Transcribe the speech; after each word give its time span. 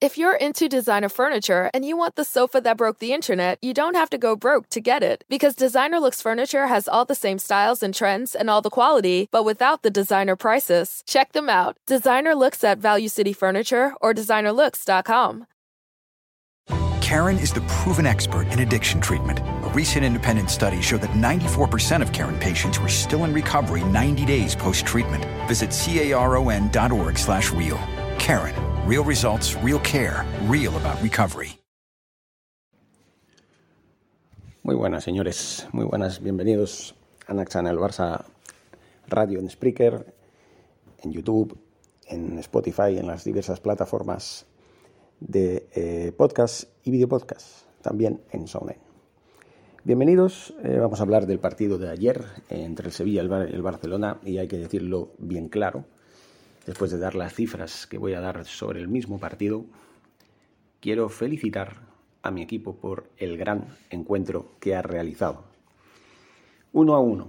If 0.00 0.16
you're 0.16 0.36
into 0.36 0.68
designer 0.68 1.08
furniture 1.08 1.72
and 1.74 1.84
you 1.84 1.96
want 1.96 2.14
the 2.14 2.24
sofa 2.24 2.60
that 2.60 2.76
broke 2.76 3.00
the 3.00 3.12
internet, 3.12 3.58
you 3.60 3.74
don't 3.74 3.96
have 3.96 4.08
to 4.10 4.18
go 4.18 4.36
broke 4.36 4.68
to 4.68 4.80
get 4.80 5.02
it. 5.02 5.24
Because 5.28 5.56
Designer 5.56 5.98
Looks 5.98 6.22
Furniture 6.22 6.68
has 6.68 6.86
all 6.86 7.04
the 7.04 7.16
same 7.16 7.40
styles 7.40 7.82
and 7.82 7.92
trends 7.92 8.36
and 8.36 8.48
all 8.48 8.62
the 8.62 8.70
quality, 8.70 9.28
but 9.32 9.44
without 9.44 9.82
the 9.82 9.90
designer 9.90 10.36
prices. 10.36 11.02
Check 11.04 11.32
them 11.32 11.48
out. 11.48 11.78
Designer 11.88 12.36
Looks 12.36 12.62
at 12.62 12.78
Value 12.78 13.08
City 13.08 13.32
Furniture 13.32 13.92
or 14.00 14.14
designerlooks.com. 14.14 15.46
Karen 17.00 17.38
is 17.38 17.52
the 17.52 17.62
proven 17.62 18.06
expert 18.06 18.46
in 18.52 18.60
addiction 18.60 19.00
treatment. 19.00 19.40
A 19.40 19.72
recent 19.74 20.04
independent 20.04 20.48
study 20.48 20.80
showed 20.80 21.00
that 21.00 21.10
94% 21.10 22.02
of 22.02 22.12
Karen 22.12 22.38
patients 22.38 22.78
were 22.78 22.88
still 22.88 23.24
in 23.24 23.32
recovery 23.32 23.82
90 23.82 24.24
days 24.26 24.54
post-treatment. 24.54 25.24
Visit 25.48 25.72
caron.org 25.72 27.18
slash 27.18 27.50
real. 27.50 27.80
Karen 28.20 28.77
Real 28.88 29.04
results, 29.04 29.54
real 29.62 29.82
care, 29.82 30.24
real 30.48 30.72
about 30.74 30.98
recovery. 31.02 31.60
Muy 34.62 34.76
buenas, 34.76 35.04
señores. 35.04 35.68
Muy 35.72 35.84
buenas. 35.84 36.22
Bienvenidos 36.22 36.94
a 37.26 37.34
Naxan 37.34 37.66
el 37.66 37.76
Barça 37.76 38.24
Radio 39.06 39.40
en 39.40 39.50
Spreaker, 39.50 40.14
en 41.02 41.12
YouTube, 41.12 41.58
en 42.06 42.38
Spotify, 42.38 42.96
en 42.96 43.06
las 43.06 43.24
diversas 43.24 43.60
plataformas 43.60 44.46
de 45.20 45.68
eh, 45.74 46.12
podcast 46.16 46.70
y 46.82 46.90
video 46.90 47.08
podcast, 47.08 47.66
también 47.82 48.22
en 48.30 48.48
SoundCloud. 48.48 48.80
Bienvenidos. 49.84 50.54
Eh, 50.64 50.78
vamos 50.78 51.00
a 51.00 51.02
hablar 51.02 51.26
del 51.26 51.40
partido 51.40 51.76
de 51.76 51.90
ayer 51.90 52.24
entre 52.48 52.86
el 52.86 52.92
Sevilla 52.92 53.22
y 53.22 53.54
el 53.54 53.60
Barcelona 53.60 54.18
y 54.24 54.38
hay 54.38 54.48
que 54.48 54.56
decirlo 54.56 55.12
bien 55.18 55.50
claro 55.50 55.84
después 56.68 56.90
de 56.90 56.98
dar 56.98 57.14
las 57.14 57.32
cifras 57.32 57.86
que 57.86 57.96
voy 57.96 58.12
a 58.12 58.20
dar 58.20 58.44
sobre 58.44 58.78
el 58.78 58.88
mismo 58.88 59.18
partido, 59.18 59.64
quiero 60.80 61.08
felicitar 61.08 61.76
a 62.20 62.30
mi 62.30 62.42
equipo 62.42 62.76
por 62.76 63.08
el 63.16 63.38
gran 63.38 63.74
encuentro 63.88 64.50
que 64.60 64.76
ha 64.76 64.82
realizado. 64.82 65.44
Uno 66.74 66.94
a 66.94 67.00
uno. 67.00 67.28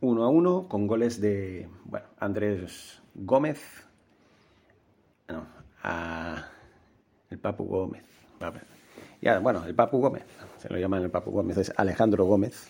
Uno 0.00 0.24
a 0.24 0.30
uno 0.30 0.68
con 0.68 0.86
goles 0.86 1.20
de 1.20 1.68
bueno, 1.84 2.06
Andrés 2.18 3.02
Gómez. 3.14 3.60
No, 5.28 5.46
a 5.82 6.48
el 7.28 7.38
Papu 7.38 7.64
Gómez. 7.64 8.04
Ya, 9.20 9.38
bueno, 9.38 9.66
el 9.66 9.74
Papu 9.74 9.98
Gómez. 9.98 10.24
Se 10.56 10.70
lo 10.70 10.78
llaman 10.78 11.02
el 11.02 11.10
Papu 11.10 11.30
Gómez. 11.30 11.58
Es 11.58 11.72
Alejandro 11.76 12.24
Gómez. 12.24 12.68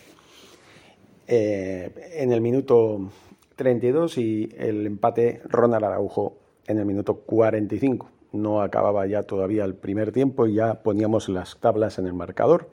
Eh, 1.27 2.11
en 2.15 2.33
el 2.33 2.41
minuto 2.41 3.09
32 3.55 4.17
y 4.17 4.49
el 4.57 4.85
empate 4.85 5.41
Ronald 5.45 5.85
Araujo 5.85 6.37
en 6.65 6.79
el 6.79 6.85
minuto 6.85 7.15
45. 7.15 8.09
No 8.33 8.61
acababa 8.61 9.05
ya 9.05 9.23
todavía 9.23 9.63
el 9.63 9.75
primer 9.75 10.11
tiempo 10.11 10.47
y 10.47 10.55
ya 10.55 10.81
poníamos 10.81 11.29
las 11.29 11.59
tablas 11.59 11.99
en 11.99 12.07
el 12.07 12.13
marcador 12.13 12.69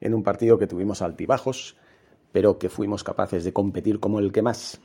en 0.00 0.14
un 0.14 0.22
partido 0.22 0.58
que 0.58 0.66
tuvimos 0.66 1.00
altibajos, 1.00 1.76
pero 2.32 2.58
que 2.58 2.68
fuimos 2.68 3.04
capaces 3.04 3.44
de 3.44 3.52
competir 3.52 4.00
como 4.00 4.18
el 4.18 4.32
que 4.32 4.42
más. 4.42 4.80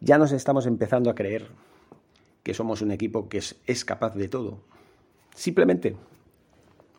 Ya 0.00 0.16
nos 0.16 0.32
estamos 0.32 0.66
empezando 0.66 1.10
a 1.10 1.14
creer 1.14 1.48
que 2.42 2.54
somos 2.54 2.82
un 2.82 2.92
equipo 2.92 3.28
que 3.28 3.38
es, 3.38 3.84
capaz 3.84 4.14
de 4.14 4.28
todo. 4.28 4.60
Simplemente 5.34 5.96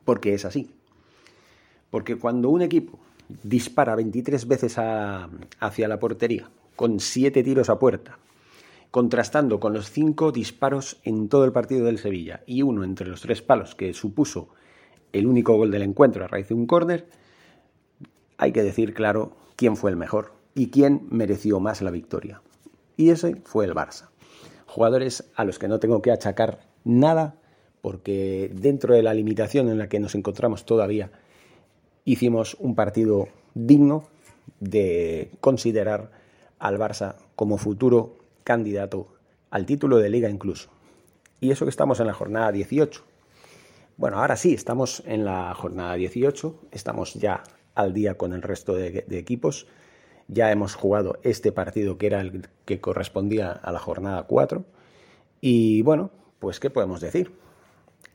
porque 0.06 0.34
es 0.34 0.46
así. 0.46 0.70
Porque 1.90 2.18
cuando 2.18 2.50
un 2.50 2.62
equipo 2.62 3.00
dispara 3.44 3.96
23 3.96 4.48
veces 4.48 4.76
hacia 4.78 5.88
la 5.88 6.00
portería 6.00 6.50
con 6.76 7.00
siete 7.00 7.44
tiros 7.44 7.70
a 7.70 7.80
puerta, 7.80 8.20
contrastando 8.92 9.60
con 9.60 9.74
los 9.74 9.90
cinco 9.90 10.32
disparos 10.32 10.98
en 11.04 11.30
todo 11.30 11.46
el 11.46 11.52
partido 11.52 11.86
del 11.86 11.98
Sevilla 11.98 12.42
y 12.46 12.62
uno 12.62 12.84
entre 12.84 13.08
los 13.08 13.22
tres 13.22 13.42
palos 13.42 13.76
que 13.76 13.94
supuso 13.94 14.50
el 15.12 15.28
único 15.28 15.56
gol 15.56 15.72
del 15.72 15.84
encuentro 15.84 16.24
a 16.24 16.28
raíz 16.28 16.50
de 16.50 16.56
un 16.56 16.66
córner, 16.66 17.08
hay 18.38 18.52
que 18.52 18.64
decir 18.64 18.94
claro 18.94 19.36
quién 19.56 19.78
fue 19.78 19.92
el 19.92 19.98
mejor 19.98 20.34
y 20.56 20.70
quién 20.70 21.08
mereció 21.10 21.60
más 21.60 21.82
la 21.82 21.92
victoria. 21.92 22.42
Y 22.98 23.10
ese 23.10 23.36
fue 23.44 23.66
el 23.66 23.74
Barça. 23.74 24.10
Jugadores 24.66 25.32
a 25.36 25.46
los 25.46 25.60
que 25.60 25.68
no 25.68 25.80
tengo 25.80 26.02
que 26.02 26.12
achacar 26.12 26.60
nada 26.84 27.36
porque 27.82 28.50
dentro 28.54 28.96
de 28.96 29.04
la 29.04 29.14
limitación 29.14 29.70
en 29.70 29.78
la 29.78 29.90
que 29.90 30.00
nos 30.00 30.16
encontramos 30.16 30.66
todavía, 30.66 31.12
hicimos 32.06 32.56
un 32.60 32.76
partido 32.76 33.28
digno 33.56 34.06
de 34.60 35.30
considerar 35.42 36.12
al 36.64 36.80
Barça 36.80 37.18
como 37.36 37.58
futuro 37.58 38.16
candidato 38.46 39.10
al 39.52 39.66
título 39.66 39.98
de 39.98 40.10
liga 40.10 40.30
incluso. 40.30 40.70
Y 41.42 41.52
eso 41.52 41.66
que 41.66 41.70
estamos 41.70 42.00
en 42.00 42.08
la 42.08 42.14
jornada 42.14 42.54
18. 42.54 43.04
Bueno, 43.98 44.20
ahora 44.20 44.38
sí, 44.38 44.54
estamos 44.54 45.04
en 45.06 45.26
la 45.26 45.54
jornada 45.56 45.96
18, 45.96 46.62
estamos 46.72 47.16
ya 47.16 47.44
al 47.76 47.94
día 47.94 48.18
con 48.18 48.32
el 48.32 48.42
resto 48.42 48.76
de, 48.76 49.06
equipos. 49.10 49.68
Ya 50.30 50.52
hemos 50.52 50.76
jugado 50.76 51.20
este 51.24 51.52
partido 51.52 51.98
que 51.98 52.08
era 52.08 52.22
el 52.22 52.48
que 52.64 52.80
correspondía 52.80 53.52
a 53.52 53.72
la 53.74 53.80
jornada 53.80 54.24
4. 54.24 54.64
Y 55.42 55.82
bueno, 55.82 56.12
pues 56.40 56.62
¿qué 56.62 56.70
podemos 56.70 57.02
decir? 57.02 57.34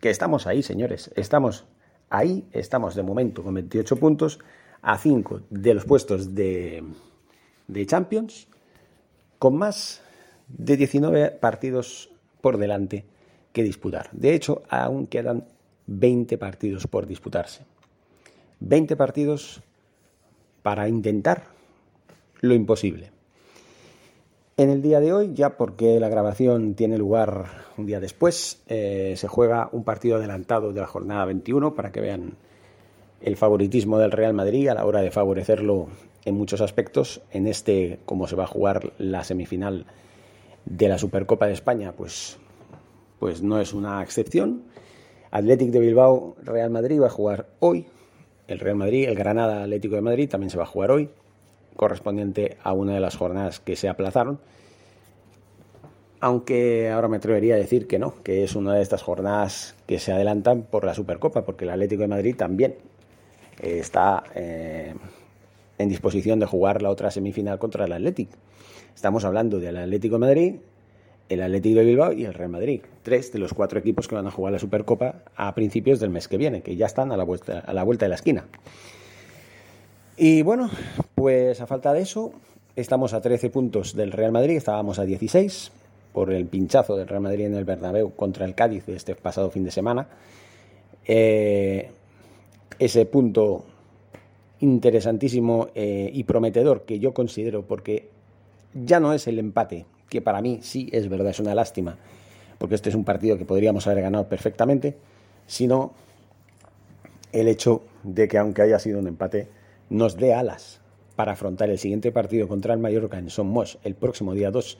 Que 0.01 0.09
estamos 0.09 0.47
ahí, 0.47 0.63
señores. 0.63 1.11
Estamos 1.17 1.67
ahí, 2.09 2.49
estamos 2.53 2.95
de 2.95 3.03
momento 3.03 3.43
con 3.43 3.53
28 3.53 3.97
puntos, 3.97 4.39
a 4.81 4.97
5 4.97 5.43
de 5.51 5.75
los 5.75 5.85
puestos 5.85 6.35
de, 6.35 6.83
de 7.69 7.87
Champions, 7.87 8.49
con 9.39 9.57
más 9.57 10.03
de 10.49 10.77
19 10.77 11.31
partidos 11.33 12.11
por 12.41 12.59
delante 12.59 13.05
que 13.53 13.63
disputar. 13.63 14.11
De 14.13 14.35
hecho, 14.35 14.63
aún 14.69 15.07
quedan 15.07 15.45
20 15.87 16.39
partidos 16.39 16.87
por 16.87 17.07
disputarse. 17.07 17.65
20 18.61 18.97
partidos 18.97 19.63
para 20.63 20.89
intentar 20.89 21.45
lo 22.41 22.55
imposible. 22.55 23.11
En 24.57 24.71
el 24.71 24.83
día 24.83 24.99
de 24.99 25.13
hoy, 25.13 25.35
ya 25.35 25.57
porque 25.57 26.01
la 26.01 26.09
grabación 26.09 26.75
tiene 26.75 26.99
lugar 26.99 27.47
un 27.77 27.87
día 27.87 28.01
después, 28.01 28.61
eh, 28.67 29.15
se 29.17 29.29
juega 29.29 29.69
un 29.71 29.85
partido 29.85 30.17
adelantado 30.17 30.73
de 30.73 30.81
la 30.81 30.89
jornada 30.89 31.25
21 31.27 31.75
para 31.75 31.93
que 31.93 32.01
vean 32.01 32.37
el 33.21 33.37
favoritismo 33.37 33.99
del 33.99 34.13
Real 34.13 34.35
Madrid 34.35 34.69
a 34.69 34.75
la 34.75 34.85
hora 34.85 35.01
de 35.01 35.11
favorecerlo 35.11 35.89
en 36.25 36.35
muchos 36.35 36.61
aspectos. 36.61 37.21
En 37.31 37.47
este, 37.47 37.99
como 38.05 38.27
se 38.27 38.37
va 38.37 38.45
a 38.45 38.49
jugar 38.49 38.93
la 38.99 39.25
semifinal 39.25 39.87
de 40.65 40.89
la 40.89 40.99
Supercopa 40.99 41.47
de 41.47 41.53
España, 41.53 41.93
pues, 41.97 42.39
pues 43.19 43.43
no 43.43 43.61
es 43.61 43.73
una 43.73 44.03
excepción. 44.03 44.63
Athletic 45.31 45.71
de 45.71 45.81
Bilbao, 45.81 46.37
Real 46.43 46.71
Madrid 46.71 47.01
va 47.01 47.07
a 47.07 47.11
jugar 47.11 47.47
hoy. 47.61 47.87
El 48.47 48.61
Real 48.61 48.77
Madrid, 48.77 49.09
el 49.09 49.15
Granada 49.15 49.63
Atlético 49.63 49.97
de 49.97 50.03
Madrid 50.03 50.29
también 50.29 50.51
se 50.51 50.57
va 50.57 50.65
a 50.65 50.67
jugar 50.67 50.91
hoy, 50.91 51.11
correspondiente 51.77 52.57
a 52.63 52.73
una 52.73 52.95
de 52.95 53.01
las 53.01 53.17
jornadas 53.17 53.61
que 53.61 53.77
se 53.77 53.89
aplazaron. 53.89 54.41
Aunque 56.21 56.91
ahora 56.91 57.09
me 57.09 57.19
atrevería 57.19 57.55
a 57.55 57.59
decir 57.59 57.87
que 57.87 57.99
no, 57.99 58.15
que 58.23 58.43
es 58.43 58.57
una 58.57 58.75
de 58.75 58.83
estas 58.83 59.03
jornadas 59.03 59.77
que 59.87 59.99
se 59.99 60.13
adelantan 60.13 60.63
por 60.63 60.85
la 60.85 60.95
Supercopa, 60.95 61.45
porque 61.45 61.65
el 61.65 61.71
Atlético 61.71 62.03
de 62.03 62.09
Madrid 62.09 62.35
también 62.37 62.77
está 63.63 64.25
eh, 64.35 64.95
en 65.79 65.89
disposición 65.89 66.39
de 66.41 66.47
jugar 66.47 66.83
la 66.83 66.91
otra 66.91 67.11
semifinal 67.11 67.59
contra 67.59 67.85
el 67.85 67.93
Atlético. 67.93 68.33
Estamos 68.95 69.25
hablando 69.25 69.61
del 69.61 69.77
Atlético 69.77 70.17
de 70.17 70.21
Madrid, 70.21 70.55
el 71.29 71.43
Atlético 71.43 71.79
de 71.81 71.85
Bilbao 71.85 72.13
y 72.13 72.25
el 72.25 72.35
Real 72.35 72.51
Madrid. 72.51 72.81
Tres 73.03 73.33
de 73.33 73.39
los 73.39 73.55
cuatro 73.55 73.79
equipos 73.79 74.09
que 74.09 74.15
van 74.15 74.27
a 74.27 74.31
jugar 74.31 74.53
la 74.53 74.59
Supercopa 74.59 75.23
a 75.37 75.55
principios 75.55 76.01
del 76.01 76.11
mes 76.11 76.27
que 76.29 76.37
viene, 76.37 76.63
que 76.63 76.77
ya 76.77 76.87
están 76.87 77.13
a 77.13 77.17
la 77.17 77.25
vuelta, 77.25 77.61
a 77.61 77.73
la 77.73 77.85
vuelta 77.85 78.07
de 78.07 78.11
la 78.11 78.15
esquina. 78.17 78.45
Y 80.17 80.43
bueno, 80.43 80.71
pues 81.15 81.61
a 81.61 81.67
falta 81.67 81.93
de 81.93 82.01
eso, 82.01 82.33
estamos 82.75 83.13
a 83.13 83.21
13 83.21 83.51
puntos 83.51 83.95
del 83.95 84.11
Real 84.11 84.33
Madrid, 84.33 84.57
estábamos 84.57 84.99
a 84.99 85.05
16 85.05 85.71
por 86.13 86.33
el 86.33 86.47
pinchazo 86.47 86.97
del 86.97 87.07
Real 87.07 87.23
Madrid 87.23 87.47
en 87.47 87.55
el 87.55 87.65
Bernabéu 87.65 88.11
contra 88.17 88.45
el 88.45 88.55
Cádiz 88.55 88.89
este 88.89 89.15
pasado 89.15 89.51
fin 89.51 89.65
de 89.65 89.71
semana. 89.71 90.09
Eh, 91.07 91.91
ese 92.79 93.07
punto 93.07 93.65
interesantísimo 94.61 95.69
eh, 95.75 96.11
y 96.13 96.25
prometedor 96.25 96.83
que 96.83 96.99
yo 96.99 97.15
considero, 97.15 97.63
porque 97.63 98.09
ya 98.75 99.01
no 99.01 99.13
es 99.13 99.27
el 99.27 99.39
empate, 99.39 99.87
que 100.09 100.21
para 100.21 100.41
mí 100.41 100.61
sí 100.63 100.89
es 100.93 101.09
verdad, 101.09 101.31
es 101.31 101.41
una 101.41 101.55
lástima, 101.55 101.97
porque 102.59 102.75
este 102.75 102.89
es 102.89 102.95
un 102.95 103.05
partido 103.05 103.39
que 103.39 103.45
podríamos 103.45 103.87
haber 103.87 104.03
ganado 104.03 104.29
perfectamente, 104.29 104.97
sino 105.47 105.93
el 107.33 107.49
hecho 107.49 107.83
de 108.03 108.27
que 108.27 108.39
aunque 108.39 108.63
haya 108.63 108.79
sido 108.79 108.99
un 108.99 109.07
empate, 109.07 109.49
nos 109.91 110.17
dé 110.17 110.35
alas 110.35 110.81
para 111.17 111.33
afrontar 111.33 111.71
el 111.71 111.79
siguiente 111.79 112.13
partido 112.13 112.49
contra 112.49 112.75
el 112.75 112.81
Mallorca 112.81 113.19
en 113.19 113.31
Son 113.31 113.53
el 113.85 113.95
próximo 113.95 114.35
día 114.35 114.51
2 114.51 114.79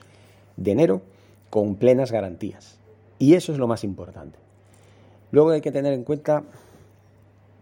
de 0.57 0.71
enero 0.71 1.01
con 1.49 1.75
plenas 1.75 2.11
garantías. 2.11 2.79
Y 3.17 3.33
eso 3.33 3.51
es 3.51 3.57
lo 3.57 3.67
más 3.67 3.83
importante. 3.83 4.37
Luego 5.31 5.49
hay 5.49 5.61
que 5.61 5.71
tener 5.71 5.93
en 5.93 6.03
cuenta 6.03 6.43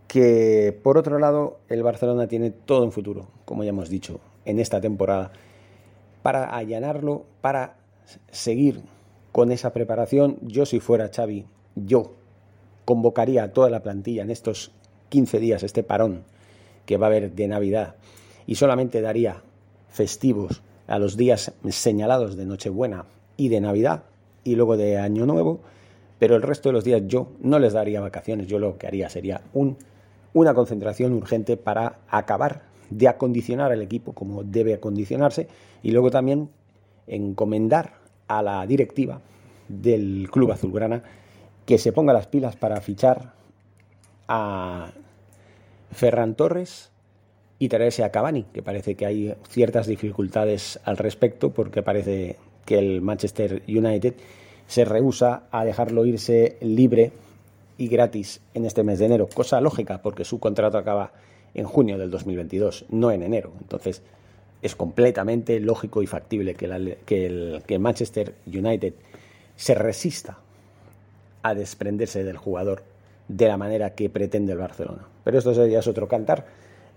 que 0.08 0.78
por 0.84 0.98
otro 0.98 1.20
lado 1.20 1.60
el 1.70 1.84
Barcelona 1.84 2.28
tiene 2.28 2.52
todo 2.52 2.84
en 2.84 2.92
futuro, 2.92 3.28
como 3.46 3.64
ya 3.64 3.70
hemos 3.70 3.90
dicho, 3.90 4.20
en 4.46 4.60
esta 4.60 4.82
temporada, 4.82 5.32
para 6.22 6.56
allanarlo, 6.56 7.26
para 7.42 7.76
seguir 8.32 8.82
con 9.32 9.52
esa 9.52 9.74
preparación. 9.74 10.38
Yo 10.42 10.66
si 10.66 10.80
fuera 10.80 11.12
Xavi, 11.14 11.46
yo 11.76 12.14
convocaría 12.86 13.44
a 13.44 13.54
toda 13.54 13.70
la 13.70 13.84
plantilla 13.84 14.24
en 14.24 14.32
estos 14.32 14.72
15 15.10 15.40
días, 15.40 15.64
este 15.64 15.84
parón 15.84 16.24
que 16.86 16.98
va 16.98 17.08
a 17.08 17.10
haber 17.10 17.34
de 17.34 17.48
Navidad, 17.48 17.96
y 18.46 18.56
solamente 18.56 19.02
daría 19.02 19.44
festivos 19.90 20.62
a 20.88 21.00
los 21.00 21.18
días 21.18 21.52
señalados 21.70 22.38
de 22.38 22.46
Nochebuena 22.46 23.06
y 23.36 23.50
de 23.50 23.60
Navidad 23.60 24.04
y 24.46 24.56
luego 24.56 24.78
de 24.78 24.98
Año 24.98 25.26
Nuevo, 25.26 25.60
pero 26.18 26.38
el 26.38 26.42
resto 26.42 26.70
de 26.70 26.74
los 26.74 26.86
días 26.86 27.04
yo 27.06 27.28
no 27.42 27.60
les 27.60 27.74
daría 27.74 28.00
vacaciones, 28.00 28.48
yo 28.48 28.58
lo 28.58 28.78
que 28.78 28.88
haría 28.88 29.10
sería 29.10 29.42
un, 29.54 29.78
una 30.38 30.54
concentración 30.54 31.14
urgente 31.14 31.58
para 31.58 31.98
acabar 32.10 32.62
de 32.92 33.08
acondicionar 33.08 33.72
al 33.72 33.82
equipo 33.82 34.14
como 34.14 34.44
debe 34.44 34.76
acondicionarse 34.76 35.48
y 35.82 35.92
luego 35.92 36.12
también 36.12 36.50
encomendar 37.08 37.96
a 38.28 38.44
la 38.44 38.66
directiva 38.68 39.20
del 39.68 40.30
Club 40.32 40.52
Azulgrana 40.52 41.02
que 41.66 41.80
se 41.80 41.92
ponga 41.92 42.14
las 42.14 42.28
pilas 42.28 42.56
para 42.56 42.80
fichar 42.82 43.34
a 44.28 44.92
Ferran 45.92 46.36
Torres 46.36 46.92
y 47.58 47.70
traerse 47.70 48.04
a 48.04 48.12
Cavani, 48.12 48.44
que 48.54 48.62
parece 48.62 48.94
que 48.94 49.08
hay 49.08 49.34
ciertas 49.50 49.88
dificultades 49.88 50.80
al 50.84 50.98
respecto 50.98 51.52
porque 51.52 51.82
parece 51.82 52.38
que 52.64 52.78
el 52.78 53.02
Manchester 53.02 53.64
United 53.68 54.14
se 54.68 54.86
rehúsa 54.86 55.48
a 55.50 55.66
dejarlo 55.66 56.06
irse 56.06 56.58
libre 56.62 57.12
y 57.78 57.88
gratis 57.88 58.42
en 58.54 58.66
este 58.66 58.84
mes 58.84 59.00
de 59.00 59.06
enero, 59.06 59.28
cosa 59.34 59.62
lógica 59.62 60.02
porque 60.02 60.26
su 60.26 60.40
contrato 60.40 60.78
acaba 60.78 61.12
en 61.54 61.66
junio 61.66 61.98
del 61.98 62.12
2022, 62.12 62.86
no 62.90 63.12
en 63.12 63.24
enero. 63.24 63.52
Entonces 63.60 64.02
es 64.62 64.76
completamente 64.76 65.60
lógico 65.60 66.02
y 66.02 66.08
factible 66.08 66.56
que, 66.56 66.66
el, 66.66 67.64
que 67.66 67.80
Manchester 67.80 68.34
United 68.46 68.94
se 69.56 69.76
resista 69.76 70.40
a 71.44 71.54
desprenderse 71.54 72.24
del 72.24 72.38
jugador 72.38 72.84
de 73.28 73.48
la 73.48 73.58
manera 73.58 73.94
que 73.94 74.10
pretende 74.10 74.54
el 74.54 74.60
Barcelona. 74.60 75.08
Pero 75.24 75.38
esto 75.38 75.66
ya 75.66 75.80
es 75.80 75.88
otro 75.88 76.08
cantar. 76.08 76.46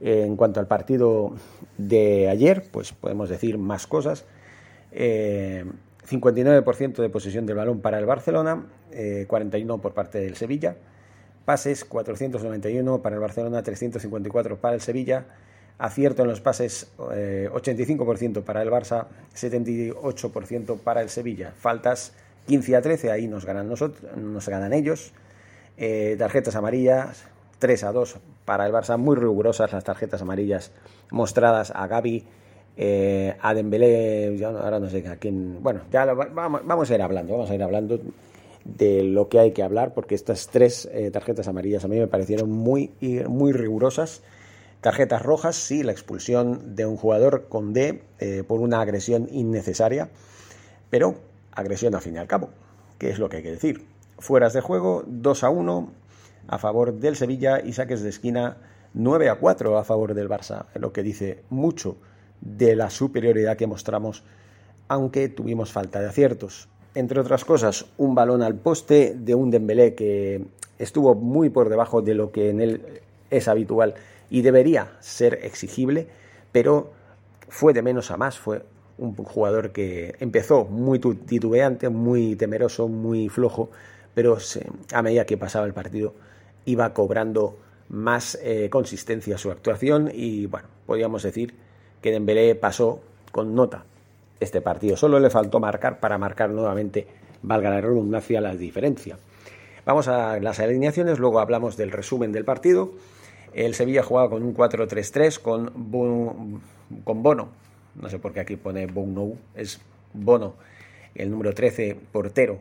En 0.00 0.36
cuanto 0.36 0.60
al 0.60 0.66
partido 0.66 1.32
de 1.76 2.28
ayer, 2.28 2.64
pues 2.70 2.92
podemos 2.92 3.28
decir 3.28 3.58
más 3.58 3.86
cosas. 3.86 4.24
59% 6.10 6.98
eh, 6.98 7.02
de 7.02 7.10
posesión 7.10 7.46
del 7.46 7.56
balón 7.56 7.80
para 7.80 7.98
el 7.98 8.06
Barcelona, 8.06 8.66
41% 8.92 9.74
eh, 9.76 9.78
por 9.80 9.94
parte 9.94 10.18
del 10.18 10.36
Sevilla. 10.36 10.76
Pases 11.44 11.84
491 11.84 13.00
para 13.00 13.16
el 13.16 13.20
Barcelona, 13.20 13.62
354 13.62 14.56
para 14.58 14.74
el 14.74 14.80
Sevilla. 14.80 15.26
Acierto 15.78 16.22
en 16.22 16.28
los 16.28 16.40
pases 16.42 16.92
85% 16.98 18.38
eh, 18.38 18.42
para 18.42 18.60
el 18.60 18.70
Barça, 18.70 19.06
78% 19.34 20.78
para 20.78 21.00
el 21.00 21.08
Sevilla. 21.08 21.52
Faltas 21.56 22.12
15 22.46 22.76
a 22.76 22.82
13, 22.82 23.10
ahí 23.10 23.28
nos 23.28 23.46
ganan 23.46 23.68
nosotros, 23.68 24.14
nos 24.16 24.46
ganan 24.48 24.74
ellos. 24.74 25.12
tarjetas 26.18 26.54
amarillas, 26.54 27.24
3 27.60 27.84
a 27.84 27.92
2 27.92 28.18
para 28.44 28.66
el 28.66 28.72
Barça, 28.72 28.98
muy 28.98 29.16
rigurosas 29.16 29.72
las 29.72 29.84
tarjetas 29.84 30.20
amarillas 30.20 30.70
mostradas 31.10 31.72
a 31.74 31.86
Gaby, 31.86 32.26
eh, 32.76 33.36
a 33.40 33.54
Dembélé, 33.54 34.42
ahora 34.44 34.78
no 34.78 34.88
sé 34.88 35.06
a 35.06 35.16
quién, 35.16 35.62
bueno, 35.62 35.82
ya 35.90 36.04
vamos, 36.04 36.90
a 36.90 36.94
ir 36.94 37.02
hablando, 37.02 37.32
vamos 37.32 37.50
a 37.50 37.54
ir 37.54 37.62
hablando 37.62 38.00
de 38.64 39.02
lo 39.02 39.28
que 39.28 39.38
hay 39.38 39.52
que 39.52 39.62
hablar, 39.62 39.94
porque 39.94 40.14
estas 40.14 40.48
tres 40.48 40.88
eh, 40.92 41.10
tarjetas 41.10 41.48
amarillas 41.48 41.84
a 41.84 41.88
mí 41.88 41.98
me 41.98 42.06
parecieron 42.06 42.50
muy, 42.50 42.90
muy 43.28 43.52
rigurosas. 43.52 44.22
Tarjetas 44.80 45.22
rojas, 45.22 45.56
sí, 45.56 45.82
la 45.82 45.92
expulsión 45.92 46.74
de 46.74 46.86
un 46.86 46.96
jugador 46.96 47.48
con 47.48 47.74
D 47.74 48.02
eh, 48.18 48.44
por 48.46 48.60
una 48.60 48.80
agresión 48.80 49.28
innecesaria, 49.30 50.08
pero 50.88 51.16
agresión 51.52 51.94
al 51.94 52.00
fin 52.00 52.14
y 52.14 52.18
al 52.18 52.26
cabo, 52.26 52.48
que 52.98 53.10
es 53.10 53.18
lo 53.18 53.28
que 53.28 53.38
hay 53.38 53.42
que 53.42 53.50
decir. 53.50 53.84
Fueras 54.18 54.54
de 54.54 54.62
juego, 54.62 55.04
2 55.06 55.44
a 55.44 55.50
1, 55.50 55.92
a 56.48 56.58
favor 56.58 56.94
del 56.94 57.16
Sevilla 57.16 57.60
y 57.60 57.74
saques 57.74 58.02
de 58.02 58.08
esquina 58.08 58.56
9 58.94 59.28
a 59.28 59.34
4 59.36 59.78
a 59.78 59.84
favor 59.84 60.14
del 60.14 60.28
Barça, 60.28 60.66
lo 60.74 60.92
que 60.92 61.02
dice 61.02 61.42
mucho 61.50 61.96
de 62.40 62.76
la 62.76 62.90
superioridad 62.90 63.56
que 63.56 63.66
mostramos, 63.66 64.22
aunque 64.88 65.28
tuvimos 65.28 65.72
falta 65.72 66.00
de 66.00 66.08
aciertos. 66.08 66.68
Entre 66.94 67.20
otras 67.20 67.44
cosas, 67.44 67.86
un 67.98 68.14
balón 68.14 68.42
al 68.42 68.56
poste 68.56 69.14
de 69.16 69.34
un 69.34 69.50
Dembélé 69.50 69.94
que 69.94 70.44
estuvo 70.78 71.14
muy 71.14 71.50
por 71.50 71.68
debajo 71.68 72.02
de 72.02 72.14
lo 72.14 72.32
que 72.32 72.50
en 72.50 72.60
él 72.60 73.00
es 73.30 73.46
habitual 73.46 73.94
y 74.28 74.42
debería 74.42 74.92
ser 75.00 75.40
exigible, 75.42 76.08
pero 76.52 76.92
fue 77.48 77.72
de 77.72 77.82
menos 77.82 78.10
a 78.10 78.16
más, 78.16 78.38
fue 78.38 78.64
un 78.98 79.14
jugador 79.14 79.72
que 79.72 80.14
empezó 80.20 80.64
muy 80.64 80.98
titubeante, 80.98 81.88
muy 81.88 82.36
temeroso, 82.36 82.88
muy 82.88 83.28
flojo, 83.28 83.70
pero 84.14 84.38
a 84.92 85.02
medida 85.02 85.24
que 85.24 85.36
pasaba 85.36 85.66
el 85.66 85.72
partido 85.72 86.14
iba 86.64 86.92
cobrando 86.92 87.58
más 87.88 88.38
eh, 88.42 88.68
consistencia 88.70 89.36
a 89.36 89.38
su 89.38 89.50
actuación 89.50 90.10
y 90.12 90.46
bueno, 90.46 90.68
podríamos 90.86 91.22
decir 91.22 91.54
que 92.00 92.12
Dembélé 92.12 92.54
pasó 92.54 93.00
con 93.32 93.54
nota 93.54 93.84
este 94.40 94.60
partido. 94.60 94.96
Solo 94.96 95.20
le 95.20 95.30
faltó 95.30 95.60
marcar 95.60 96.00
para 96.00 96.18
marcar 96.18 96.50
nuevamente, 96.50 97.06
valga 97.42 97.70
la 97.70 97.80
redundancia, 97.80 98.40
la 98.40 98.54
diferencia. 98.54 99.18
Vamos 99.84 100.08
a 100.08 100.38
las 100.40 100.60
alineaciones, 100.60 101.18
luego 101.18 101.40
hablamos 101.40 101.76
del 101.76 101.90
resumen 101.90 102.32
del 102.32 102.44
partido. 102.44 102.92
El 103.52 103.74
Sevilla 103.74 104.02
jugaba 104.02 104.30
con 104.30 104.42
un 104.42 104.54
4-3-3 104.54 105.40
con, 105.40 106.62
con 107.04 107.22
Bono, 107.22 107.48
no 107.96 108.08
sé 108.08 108.18
por 108.18 108.32
qué 108.32 108.40
aquí 108.40 108.56
pone 108.56 108.86
Bono, 108.86 109.32
es 109.54 109.80
Bono, 110.12 110.54
el 111.14 111.30
número 111.30 111.52
13, 111.52 111.96
portero, 112.12 112.60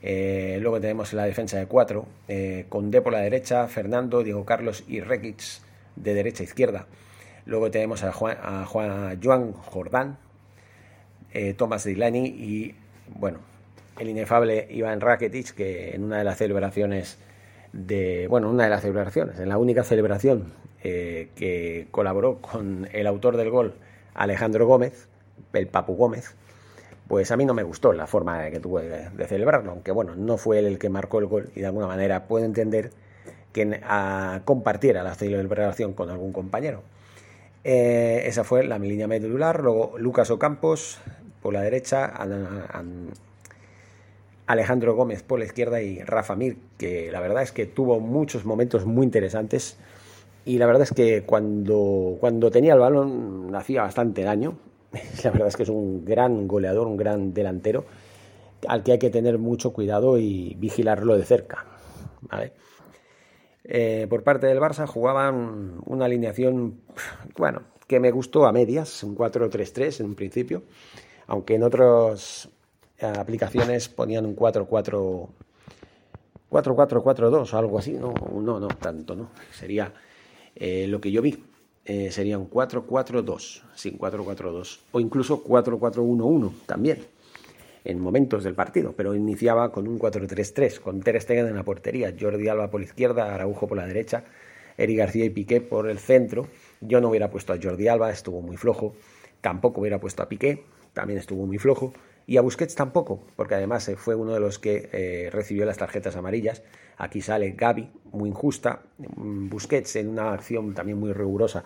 eh, 0.00 0.58
luego 0.60 0.80
tenemos 0.80 1.12
la 1.12 1.24
defensa 1.24 1.58
de 1.58 1.66
cuatro, 1.66 2.06
eh, 2.28 2.66
con 2.68 2.90
D 2.90 3.00
por 3.00 3.12
la 3.12 3.20
derecha, 3.20 3.66
Fernando, 3.66 4.22
Diego 4.22 4.44
Carlos 4.44 4.84
y 4.86 5.00
Rekic 5.00 5.42
de 5.96 6.14
derecha 6.14 6.42
a 6.42 6.44
izquierda. 6.44 6.86
Luego 7.48 7.70
tenemos 7.70 8.04
a 8.04 8.12
Juan, 8.12 8.36
a 8.42 8.66
Juan 8.66 9.52
Jordán, 9.54 10.18
eh, 11.32 11.56
Dilani 11.82 12.26
y, 12.26 12.74
bueno, 13.08 13.38
el 13.98 14.10
inefable 14.10 14.66
Iván 14.68 15.00
Rakitic, 15.00 15.54
que 15.54 15.94
en 15.94 16.04
una 16.04 16.18
de 16.18 16.24
las 16.24 16.36
celebraciones 16.36 17.16
de, 17.72 18.26
bueno, 18.28 18.50
una 18.50 18.64
de 18.64 18.70
las 18.70 18.82
celebraciones, 18.82 19.40
en 19.40 19.48
la 19.48 19.56
única 19.56 19.82
celebración 19.82 20.52
que 20.82 21.88
colaboró 21.90 22.36
con 22.36 22.86
el 22.92 23.06
autor 23.06 23.38
del 23.38 23.48
gol, 23.48 23.74
Alejandro 24.14 24.66
Gómez, 24.66 25.08
el 25.54 25.68
Papu 25.68 25.96
Gómez, 25.96 26.34
pues 27.08 27.30
a 27.30 27.38
mí 27.38 27.46
no 27.46 27.54
me 27.54 27.62
gustó 27.62 27.94
la 27.94 28.06
forma 28.06 28.50
que 28.50 28.60
tuve 28.60 29.10
de, 29.10 29.26
celebrarlo, 29.26 29.70
aunque 29.70 29.90
bueno, 29.90 30.14
no 30.14 30.36
fue 30.36 30.58
él 30.58 30.66
el 30.66 30.78
que 30.78 30.90
marcó 30.90 31.18
el 31.18 31.26
gol 31.26 31.50
y 31.56 31.60
de 31.60 31.66
alguna 31.66 31.86
manera 31.86 32.28
puedo 32.28 32.44
entender 32.44 32.90
que 33.54 33.80
compartiera 34.44 35.02
la 35.02 35.14
celebración 35.14 35.94
con 35.94 36.10
algún 36.10 36.34
compañero. 36.34 36.82
Eh, 37.64 38.22
esa 38.26 38.44
fue 38.44 38.64
la 38.64 38.78
línea 38.78 39.06
medular, 39.06 39.60
luego 39.62 39.94
Lucas 39.98 40.30
Ocampos 40.30 40.98
por 41.42 41.52
la 41.52 41.62
derecha, 41.62 42.12
Alejandro 44.46 44.94
Gómez 44.94 45.22
por 45.22 45.38
la 45.38 45.44
izquierda 45.44 45.80
y 45.82 46.00
Rafa 46.00 46.34
Mir, 46.36 46.56
que 46.78 47.10
la 47.12 47.20
verdad 47.20 47.42
es 47.42 47.52
que 47.52 47.66
tuvo 47.66 48.00
muchos 48.00 48.44
momentos 48.44 48.86
muy 48.86 49.04
interesantes. 49.04 49.76
Y 50.44 50.56
la 50.58 50.66
verdad 50.66 50.82
es 50.82 50.92
que 50.92 51.24
cuando, 51.24 52.16
cuando 52.20 52.50
tenía 52.50 52.72
el 52.72 52.80
balón 52.80 53.54
hacía 53.54 53.82
bastante 53.82 54.22
daño, 54.22 54.56
la 55.24 55.30
verdad 55.30 55.48
es 55.48 55.56
que 55.56 55.64
es 55.64 55.68
un 55.68 56.04
gran 56.04 56.48
goleador, 56.48 56.86
un 56.86 56.96
gran 56.96 57.34
delantero, 57.34 57.84
al 58.66 58.82
que 58.82 58.92
hay 58.92 58.98
que 58.98 59.10
tener 59.10 59.38
mucho 59.38 59.72
cuidado 59.72 60.18
y 60.18 60.56
vigilarlo 60.58 61.16
de 61.16 61.24
cerca. 61.24 61.66
Eh, 63.68 64.06
por 64.08 64.24
parte 64.24 64.48
del 64.48 64.58
Barça 64.58 64.86
jugaban 64.86 65.80
una 65.84 66.06
alineación, 66.06 66.80
bueno, 67.36 67.62
que 67.86 68.00
me 68.00 68.10
gustó 68.10 68.46
a 68.46 68.52
medias, 68.52 69.04
un 69.04 69.16
4-3-3 69.16 70.00
en 70.00 70.06
un 70.06 70.14
principio, 70.14 70.62
aunque 71.26 71.54
en 71.54 71.62
otras 71.62 72.48
aplicaciones 73.00 73.88
ponían 73.88 74.26
un 74.26 74.34
4-4 74.34 75.28
4-4-4-2 76.50 77.52
o 77.52 77.58
algo 77.58 77.78
así, 77.78 77.92
no, 77.92 78.14
no, 78.32 78.58
no 78.58 78.68
tanto, 78.68 79.14
¿no? 79.14 79.30
Sería 79.52 79.92
eh, 80.56 80.86
lo 80.88 81.00
que 81.00 81.10
yo 81.10 81.20
vi 81.22 81.44
eh, 81.84 82.10
sería 82.10 82.38
un 82.38 82.50
4-4-2, 82.50 83.62
sin 83.74 83.98
4-4-2, 83.98 84.78
o 84.92 85.00
incluso 85.00 85.44
4-4-1-1 85.44 86.52
también, 86.66 87.04
en 87.88 88.00
momentos 88.00 88.44
del 88.44 88.54
partido, 88.54 88.92
pero 88.94 89.14
iniciaba 89.14 89.72
con 89.72 89.88
un 89.88 89.98
4-3-3, 89.98 90.78
con 90.78 91.00
Ter 91.00 91.20
Stegen 91.20 91.46
en 91.46 91.56
la 91.56 91.64
portería, 91.64 92.14
Jordi 92.18 92.46
Alba 92.46 92.70
por 92.70 92.80
la 92.80 92.86
izquierda, 92.86 93.34
Araujo 93.34 93.66
por 93.66 93.78
la 93.78 93.86
derecha, 93.86 94.24
Eri 94.76 94.94
García 94.94 95.24
y 95.24 95.30
Piqué 95.30 95.62
por 95.62 95.88
el 95.88 95.98
centro. 95.98 96.48
Yo 96.82 97.00
no 97.00 97.08
hubiera 97.08 97.30
puesto 97.30 97.54
a 97.54 97.58
Jordi 97.60 97.88
Alba, 97.88 98.10
estuvo 98.10 98.42
muy 98.42 98.58
flojo, 98.58 98.94
tampoco 99.40 99.80
hubiera 99.80 99.98
puesto 99.98 100.22
a 100.22 100.28
Piqué, 100.28 100.64
también 100.92 101.18
estuvo 101.18 101.46
muy 101.46 101.56
flojo, 101.56 101.94
y 102.26 102.36
a 102.36 102.42
Busquets 102.42 102.74
tampoco, 102.74 103.24
porque 103.36 103.54
además 103.54 103.88
eh, 103.88 103.96
fue 103.96 104.14
uno 104.14 104.34
de 104.34 104.40
los 104.40 104.58
que 104.58 104.90
eh, 104.92 105.30
recibió 105.32 105.64
las 105.64 105.78
tarjetas 105.78 106.14
amarillas. 106.14 106.62
Aquí 106.98 107.22
sale 107.22 107.52
Gaby, 107.52 107.90
muy 108.12 108.28
injusta. 108.28 108.82
Mm, 108.98 109.48
Busquets 109.48 109.96
en 109.96 110.08
una 110.08 110.34
acción 110.34 110.74
también 110.74 110.98
muy 110.98 111.14
rigurosa. 111.14 111.64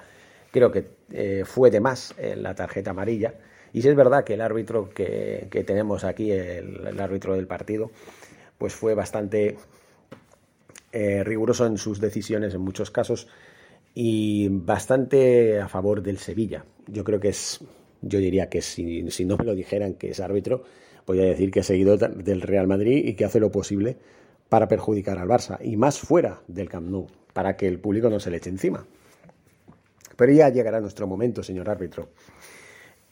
Creo 0.52 0.71
que 0.71 0.87
eh, 1.11 1.43
fue 1.45 1.73
de 1.73 1.81
más 1.81 2.14
la 2.37 2.55
tarjeta 2.55 2.91
amarilla. 2.91 3.35
Y 3.73 3.83
si 3.83 3.88
es 3.88 3.97
verdad 3.97 4.25
que 4.25 4.35
el 4.35 4.41
árbitro 4.41 4.91
que, 4.91 5.49
tenemos 5.67 6.05
aquí, 6.05 6.31
el, 6.31 6.99
árbitro 7.00 7.35
del 7.35 7.47
partido, 7.47 7.91
pues 8.59 8.75
fue 8.75 8.95
bastante 8.95 9.57
eh, 10.93 11.25
riguroso 11.25 11.67
en 11.67 11.79
sus 11.79 12.00
decisiones 12.00 12.55
en 12.55 12.61
muchos 12.61 12.91
casos 12.91 13.29
y 13.95 14.49
bastante 14.49 15.61
a 15.61 15.69
favor 15.69 16.02
del 16.02 16.19
Sevilla. 16.19 16.64
Yo 16.87 17.02
creo 17.05 17.19
que 17.19 17.29
es, 17.29 17.61
yo 18.02 18.19
diría 18.19 18.49
que 18.49 18.61
si, 18.61 19.11
si 19.11 19.25
no 19.25 19.37
me 19.37 19.45
lo 19.45 19.55
dijeran 19.55 19.95
que 19.95 20.11
es 20.11 20.21
árbitro, 20.21 20.64
voy 21.07 21.21
a 21.21 21.25
decir 21.25 21.50
que 21.50 21.61
es 21.61 21.67
seguidor 21.67 21.99
del 21.99 22.43
Real 22.43 22.67
Madrid 22.67 23.07
y 23.07 23.14
que 23.14 23.25
hace 23.25 23.41
lo 23.41 23.50
posible 23.50 23.97
para 24.49 24.69
perjudicar 24.69 25.19
al 25.19 25.29
Barça 25.29 25.59
y 25.62 25.76
más 25.76 25.99
fuera 25.99 26.43
del 26.47 26.69
Camp 26.69 26.88
Nou, 26.88 27.07
para 27.33 27.57
que 27.57 27.67
el 27.67 27.81
público 27.81 28.11
no 28.11 28.21
se 28.21 28.31
le 28.31 28.37
eche 28.37 28.50
encima. 28.50 28.87
Pero 30.17 30.33
ya 30.33 30.50
llegará 30.50 30.79
nuestro 30.81 31.07
momento, 31.07 31.43
señor 31.43 31.71
árbitro. 31.71 32.11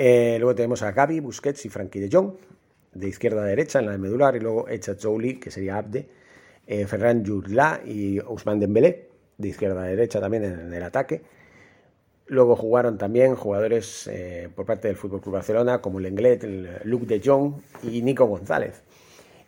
Eh, 0.03 0.39
luego 0.39 0.55
tenemos 0.55 0.83
a 0.83 0.93
Gaby, 0.93 1.21
Busquets 1.21 1.67
y 1.67 1.69
Frankie 1.69 2.01
de 2.01 2.09
Jong, 2.11 2.33
de 2.95 3.07
izquierda 3.07 3.43
a 3.43 3.45
derecha 3.45 3.81
en 3.81 3.85
la 3.85 3.93
de 3.93 3.99
medular, 3.99 4.35
y 4.35 4.41
luego 4.41 4.67
Echa 4.67 4.97
Jouli, 4.99 5.39
que 5.39 5.51
sería 5.51 5.77
Abde, 5.77 6.09
eh, 6.67 6.87
Ferran 6.87 7.23
Jurla 7.23 7.83
y 7.85 8.19
Ousmane 8.19 8.61
Dembélé, 8.61 9.11
de 9.37 9.49
izquierda 9.49 9.83
a 9.83 9.85
derecha 9.85 10.19
también 10.19 10.45
en 10.45 10.73
el 10.73 10.83
ataque. 10.83 11.21
Luego 12.29 12.57
jugaron 12.57 12.97
también 12.97 13.35
jugadores 13.35 14.09
eh, 14.11 14.49
por 14.57 14.65
parte 14.65 14.89
del 14.89 14.97
Fútbol 14.97 15.21
Club 15.21 15.35
Barcelona, 15.35 15.83
como 15.83 16.01
Lenglet, 16.01 16.45
Luc 16.85 17.03
de 17.03 17.21
Jong 17.23 17.57
y 17.83 18.01
Nico 18.01 18.25
González. 18.25 18.83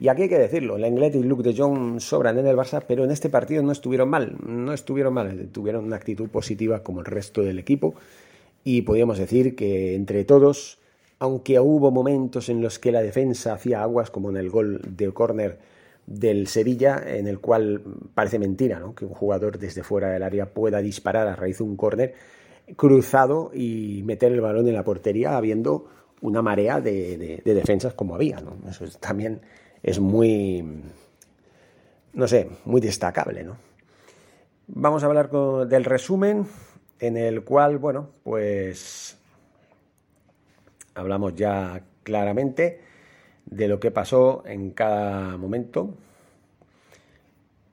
Y 0.00 0.08
aquí 0.08 0.24
hay 0.24 0.28
que 0.28 0.38
decirlo, 0.38 0.76
Lenglet 0.76 1.14
y 1.14 1.22
Luc 1.22 1.40
de 1.40 1.56
Jong 1.56 1.98
sobran 1.98 2.38
en 2.38 2.46
el 2.46 2.56
Barça, 2.58 2.84
pero 2.86 3.04
en 3.04 3.10
este 3.10 3.30
partido 3.30 3.62
no 3.62 3.72
estuvieron 3.72 4.10
mal, 4.10 4.36
no 4.46 4.74
estuvieron 4.74 5.14
mal, 5.14 5.48
tuvieron 5.50 5.86
una 5.86 5.96
actitud 5.96 6.28
positiva 6.28 6.82
como 6.82 7.00
el 7.00 7.06
resto 7.06 7.40
del 7.40 7.58
equipo 7.58 7.94
y 8.64 8.82
podríamos 8.82 9.18
decir 9.18 9.56
que 9.56 9.94
entre 9.94 10.24
todos, 10.24 10.78
aunque 11.18 11.58
hubo 11.60 11.90
momentos 11.90 12.48
en 12.48 12.60
los 12.62 12.78
que 12.78 12.92
la 12.92 13.02
defensa 13.02 13.54
hacía 13.54 13.82
aguas, 13.82 14.10
como 14.10 14.30
en 14.30 14.36
el 14.36 14.50
gol 14.50 14.80
de 14.86 15.12
córner 15.12 15.58
del 16.06 16.46
Sevilla, 16.48 17.02
en 17.06 17.28
el 17.28 17.40
cual 17.40 17.82
parece 18.14 18.38
mentira 18.38 18.80
¿no? 18.80 18.94
que 18.94 19.04
un 19.04 19.14
jugador 19.14 19.58
desde 19.58 19.82
fuera 19.82 20.10
del 20.10 20.22
área 20.22 20.46
pueda 20.46 20.80
disparar 20.80 21.28
a 21.28 21.36
raíz 21.36 21.58
de 21.58 21.64
un 21.64 21.76
córner 21.76 22.14
cruzado 22.76 23.50
y 23.54 24.02
meter 24.04 24.32
el 24.32 24.40
balón 24.40 24.68
en 24.68 24.74
la 24.74 24.84
portería 24.84 25.36
habiendo 25.36 25.86
una 26.20 26.42
marea 26.42 26.80
de, 26.80 27.42
defensas 27.44 27.94
como 27.94 28.14
había. 28.14 28.40
¿no? 28.40 28.56
Eso 28.68 28.84
también 28.98 29.40
es 29.82 30.00
muy, 30.00 30.64
no 32.14 32.28
sé, 32.28 32.48
muy 32.64 32.80
destacable, 32.80 33.44
¿no? 33.44 33.56
Vamos 34.74 35.02
a 35.02 35.06
hablar 35.06 35.28
del 35.30 35.84
resumen, 35.84 36.46
en 37.02 37.16
el 37.16 37.42
cual, 37.42 37.78
bueno, 37.78 38.10
pues 38.22 39.18
hablamos 40.94 41.34
ya 41.34 41.82
claramente 42.04 42.80
de 43.44 43.66
lo 43.66 43.80
que 43.80 43.90
pasó 43.90 44.44
en 44.46 44.70
cada 44.70 45.36
momento. 45.36 45.96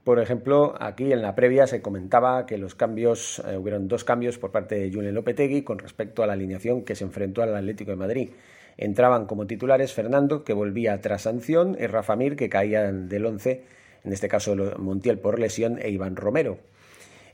Por 0.04 0.20
ejemplo, 0.20 0.74
aquí 0.80 1.14
en 1.14 1.22
la 1.22 1.36
previa 1.36 1.68
se 1.68 1.80
comentaba 1.80 2.48
que 2.48 2.58
los 2.58 2.74
cambios, 2.74 3.44
eh, 3.48 3.56
hubieron 3.56 3.88
dos 3.88 4.04
cambios 4.04 4.40
por 4.40 4.52
parte 4.52 4.74
de 4.74 4.92
Julen 4.92 5.14
Lopetegui 5.14 5.62
con 5.62 5.78
respecto 5.78 6.24
a 6.24 6.28
la 6.28 6.34
alineación 6.34 6.82
que 6.82 6.96
se 6.96 7.04
enfrentó 7.04 7.44
al 7.44 7.56
Atlético 7.56 7.92
de 7.92 7.98
Madrid. 7.98 8.30
Entraban 8.78 9.28
como 9.28 9.46
titulares 9.46 9.94
Fernando, 9.94 10.44
que 10.44 10.54
volvía 10.54 11.00
tras 11.02 11.24
sanción, 11.24 11.78
y 11.80 11.86
Rafa 11.86 12.16
Mir, 12.16 12.36
que 12.36 12.50
caía 12.50 12.92
del 12.92 13.26
11, 13.28 13.64
en 14.06 14.12
este 14.12 14.28
caso 14.28 14.56
Montiel 14.80 15.20
por 15.20 15.38
lesión, 15.38 15.78
e 15.80 15.92
Iván 15.92 16.16
Romero. 16.16 16.58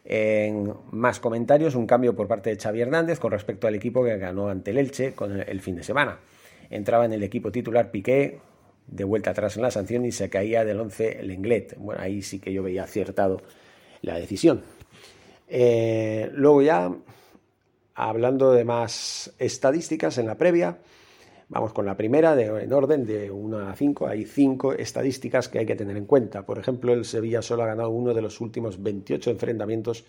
En 0.07 0.71
más 0.91 1.19
comentarios, 1.19 1.73
un 1.73 1.87
cambio 1.87 2.15
por 2.15 2.27
parte 2.27 2.51
de 2.51 2.61
Xavi 2.61 2.81
Hernández 2.81 3.19
con 3.19 3.31
respecto 3.31 3.67
al 3.67 3.73
equipo 3.73 4.03
que 4.03 4.17
ganó 4.17 4.49
ante 4.49 4.69
el 4.69 4.77
Elche 4.77 5.13
con 5.13 5.41
el 5.41 5.61
fin 5.61 5.75
de 5.75 5.83
semana. 5.83 6.19
Entraba 6.69 7.05
en 7.05 7.13
el 7.13 7.23
equipo 7.23 7.51
titular 7.51 7.89
Piqué, 7.89 8.39
de 8.87 9.03
vuelta 9.03 9.31
atrás 9.31 9.55
en 9.55 9.63
la 9.63 9.71
sanción 9.71 10.05
y 10.05 10.11
se 10.11 10.29
caía 10.29 10.63
del 10.63 10.79
11 10.79 11.23
Lenglet. 11.23 11.75
Bueno, 11.77 12.01
ahí 12.01 12.21
sí 12.21 12.39
que 12.39 12.53
yo 12.53 12.61
veía 12.61 12.83
acertado 12.83 13.41
la 14.01 14.19
decisión. 14.19 14.61
Eh, 15.47 16.29
luego 16.33 16.61
ya, 16.61 16.91
hablando 17.95 18.51
de 18.51 18.63
más 18.63 19.33
estadísticas 19.39 20.17
en 20.19 20.27
la 20.27 20.37
previa, 20.37 20.77
Vamos 21.47 21.73
con 21.73 21.85
la 21.85 21.95
primera, 21.95 22.35
de, 22.35 22.45
en 22.63 22.73
orden 22.73 23.05
de 23.05 23.29
1 23.29 23.69
a 23.69 23.75
5. 23.75 24.07
Hay 24.07 24.25
cinco 24.25 24.73
estadísticas 24.73 25.47
que 25.47 25.59
hay 25.59 25.65
que 25.65 25.75
tener 25.75 25.95
en 25.95 26.05
cuenta. 26.05 26.45
Por 26.45 26.57
ejemplo, 26.57 26.91
el 26.93 27.05
Sevilla 27.05 27.41
solo 27.43 27.63
ha 27.63 27.67
ganado 27.67 27.89
uno 27.91 28.13
de 28.13 28.21
los 28.21 28.41
últimos 28.41 28.81
28 28.81 29.29
enfrentamientos 29.29 30.05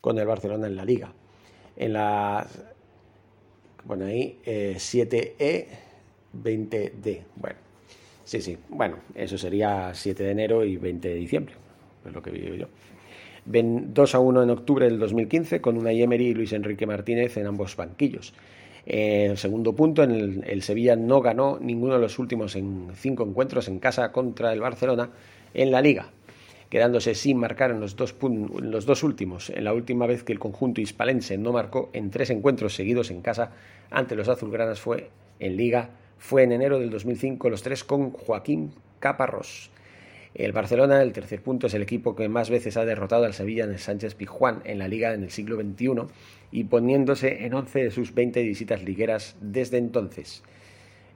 con 0.00 0.18
el 0.18 0.26
Barcelona 0.26 0.66
en 0.66 0.76
la 0.76 0.84
liga. 0.84 1.12
En 1.76 1.92
la. 1.92 2.46
Bueno, 3.84 4.06
ahí 4.06 4.40
7E, 4.44 5.34
eh, 5.38 5.68
20D. 6.42 7.22
Bueno, 7.36 7.56
sí, 8.24 8.40
sí. 8.42 8.58
Bueno, 8.68 8.96
eso 9.14 9.38
sería 9.38 9.92
7 9.94 10.24
de 10.24 10.30
enero 10.30 10.64
y 10.64 10.76
20 10.76 11.08
de 11.08 11.14
diciembre. 11.14 11.54
Es 12.04 12.12
lo 12.12 12.20
que 12.20 12.32
vivo 12.32 12.56
yo. 12.56 12.66
Ven 13.44 13.94
2 13.94 14.14
a 14.14 14.18
1 14.18 14.42
en 14.42 14.50
octubre 14.50 14.86
del 14.86 14.98
2015 14.98 15.60
con 15.60 15.78
una 15.78 15.92
Emery 15.92 16.28
y 16.28 16.34
Luis 16.34 16.52
Enrique 16.52 16.86
Martínez 16.86 17.36
en 17.36 17.46
ambos 17.46 17.76
banquillos. 17.76 18.34
El 18.86 19.36
segundo 19.36 19.74
punto, 19.74 20.02
en 20.02 20.42
el, 20.46 20.62
Sevilla 20.62 20.96
no 20.96 21.20
ganó 21.20 21.58
ninguno 21.60 21.94
de 21.94 22.00
los 22.00 22.18
últimos 22.18 22.56
en 22.56 22.88
cinco 22.94 23.24
encuentros 23.24 23.68
en 23.68 23.78
casa 23.78 24.12
contra 24.12 24.52
el 24.52 24.60
Barcelona 24.60 25.10
en 25.54 25.70
la 25.70 25.82
liga, 25.82 26.10
quedándose 26.70 27.14
sin 27.14 27.38
marcar 27.38 27.70
en 27.70 27.80
los 27.80 27.96
dos, 27.96 28.14
los 28.20 28.86
dos 28.86 29.02
últimos. 29.02 29.50
En 29.50 29.64
la 29.64 29.74
última 29.74 30.06
vez 30.06 30.22
que 30.22 30.32
el 30.32 30.38
conjunto 30.38 30.80
hispalense 30.80 31.36
no 31.36 31.52
marcó 31.52 31.90
en 31.92 32.10
tres 32.10 32.30
encuentros 32.30 32.74
seguidos 32.74 33.10
en 33.10 33.20
casa 33.20 33.52
ante 33.90 34.16
los 34.16 34.28
azulgranas 34.28 34.80
fue 34.80 35.10
en 35.38 35.56
liga, 35.56 35.90
fue 36.18 36.42
en 36.42 36.52
enero 36.52 36.78
del 36.78 36.90
2005 36.90 37.50
los 37.50 37.62
tres 37.62 37.84
con 37.84 38.10
Joaquín 38.10 38.72
Caparrós. 38.98 39.70
El 40.34 40.52
Barcelona, 40.52 41.02
el 41.02 41.12
tercer 41.12 41.42
punto, 41.42 41.66
es 41.66 41.74
el 41.74 41.82
equipo 41.82 42.14
que 42.14 42.28
más 42.28 42.50
veces 42.50 42.76
ha 42.76 42.84
derrotado 42.84 43.24
al 43.24 43.34
Sevilla 43.34 43.64
en 43.64 43.70
el 43.70 43.78
Sánchez 43.78 44.14
Pizjuán 44.14 44.62
en 44.64 44.78
la 44.78 44.86
liga 44.86 45.12
en 45.12 45.24
el 45.24 45.30
siglo 45.30 45.56
XXI 45.56 46.06
y 46.52 46.64
poniéndose 46.64 47.44
en 47.44 47.54
11 47.54 47.84
de 47.84 47.90
sus 47.90 48.14
20 48.14 48.42
visitas 48.42 48.84
ligueras 48.84 49.36
desde 49.40 49.78
entonces. 49.78 50.44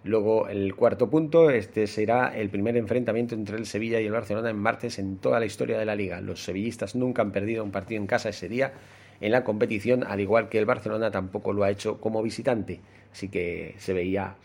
Luego 0.03 0.49
el 0.49 0.75
cuarto 0.75 1.09
punto, 1.09 1.49
este 1.49 1.87
será 1.87 2.37
el 2.37 2.51
primer 2.51 2.77
enfrentamiento 2.77 3.35
entre 3.35 3.57
el 3.57 3.67
Sevilla 3.67 4.01
y 4.01 4.07
el 4.07 4.13
Barcelona 4.13 4.51
en 4.51 4.59
martes 4.59 4.99
en 4.99 5.17
toda 5.17 5.41
la 5.41 5.47
historia 5.47 5.79
de 5.79 5.87
la 5.87 5.97
liga. 5.97 6.21
Los 6.21 6.45
sevillistas 6.45 6.95
nunca 6.95 7.23
han 7.23 7.33
perdido 7.33 7.65
un 7.65 7.71
partido 7.71 8.01
en 8.01 8.07
casa 8.07 8.29
ese 8.29 8.49
día 8.49 8.73
en 9.21 9.33
la 9.33 9.45
competición, 9.45 10.05
al 10.05 10.21
igual 10.21 10.49
que 10.49 10.59
el 10.59 10.67
Barcelona 10.67 11.11
tampoco 11.11 11.53
lo 11.53 11.65
ha 11.65 11.71
hecho 11.71 12.01
como 12.01 12.23
visitante. 12.23 12.81
Así 13.13 13.29
que 13.29 13.77
se 13.79 13.95
veía 13.95 14.37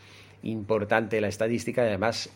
importante 0.43 1.19
la 1.19 1.27
estadística 1.27 1.83
y 1.83 1.88
además, 1.88 2.29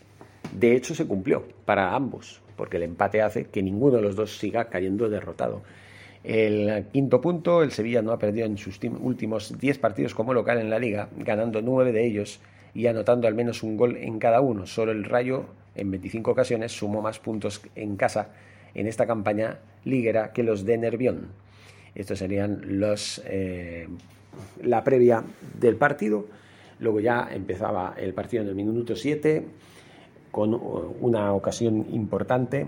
de 0.53 0.75
hecho, 0.75 0.93
se 0.93 1.07
cumplió 1.07 1.43
para 1.65 1.95
ambos, 1.95 2.41
porque 2.55 2.77
el 2.77 2.83
empate 2.83 3.21
hace 3.21 3.45
que 3.45 3.63
ninguno 3.63 3.97
de 3.97 4.01
los 4.03 4.15
dos 4.15 4.37
siga 4.37 4.65
cayendo 4.65 5.09
derrotado. 5.09 5.63
El 6.23 6.85
quinto 6.93 7.19
punto, 7.19 7.63
el 7.63 7.71
Sevilla 7.71 8.01
no 8.01 8.11
ha 8.11 8.19
perdido 8.19 8.45
en 8.45 8.57
sus 8.57 8.79
últimos 9.01 9.57
10 9.59 9.77
partidos 9.79 10.13
como 10.13 10.33
local 10.33 10.59
en 10.59 10.69
la 10.69 10.79
liga, 10.79 11.09
ganando 11.17 11.61
9 11.61 11.91
de 11.91 12.05
ellos 12.05 12.39
y 12.73 12.87
anotando 12.87 13.27
al 13.27 13.35
menos 13.35 13.63
un 13.63 13.75
gol 13.75 13.97
en 13.97 14.19
cada 14.19 14.39
uno. 14.39 14.65
Solo 14.65 14.91
el 14.91 15.03
Rayo, 15.03 15.45
en 15.75 15.91
25 15.91 16.31
ocasiones, 16.31 16.71
sumó 16.71 17.01
más 17.01 17.19
puntos 17.19 17.61
en 17.75 17.97
casa 17.97 18.29
en 18.73 18.87
esta 18.87 19.05
campaña 19.05 19.59
liguera 19.83 20.31
que 20.31 20.43
los 20.43 20.65
de 20.65 20.77
Nervión. 20.77 21.27
Estos 21.93 22.19
serían 22.19 22.79
los, 22.79 23.21
eh, 23.25 23.87
la 24.61 24.83
previa 24.83 25.23
del 25.59 25.75
partido. 25.75 26.25
Luego 26.79 26.99
ya 26.99 27.29
empezaba 27.31 27.95
el 27.97 28.13
partido 28.13 28.43
en 28.43 28.49
el 28.49 28.55
minuto 28.55 28.95
7 28.95 29.45
con 30.33 30.59
una 30.99 31.31
ocasión 31.31 31.85
importante 31.91 32.65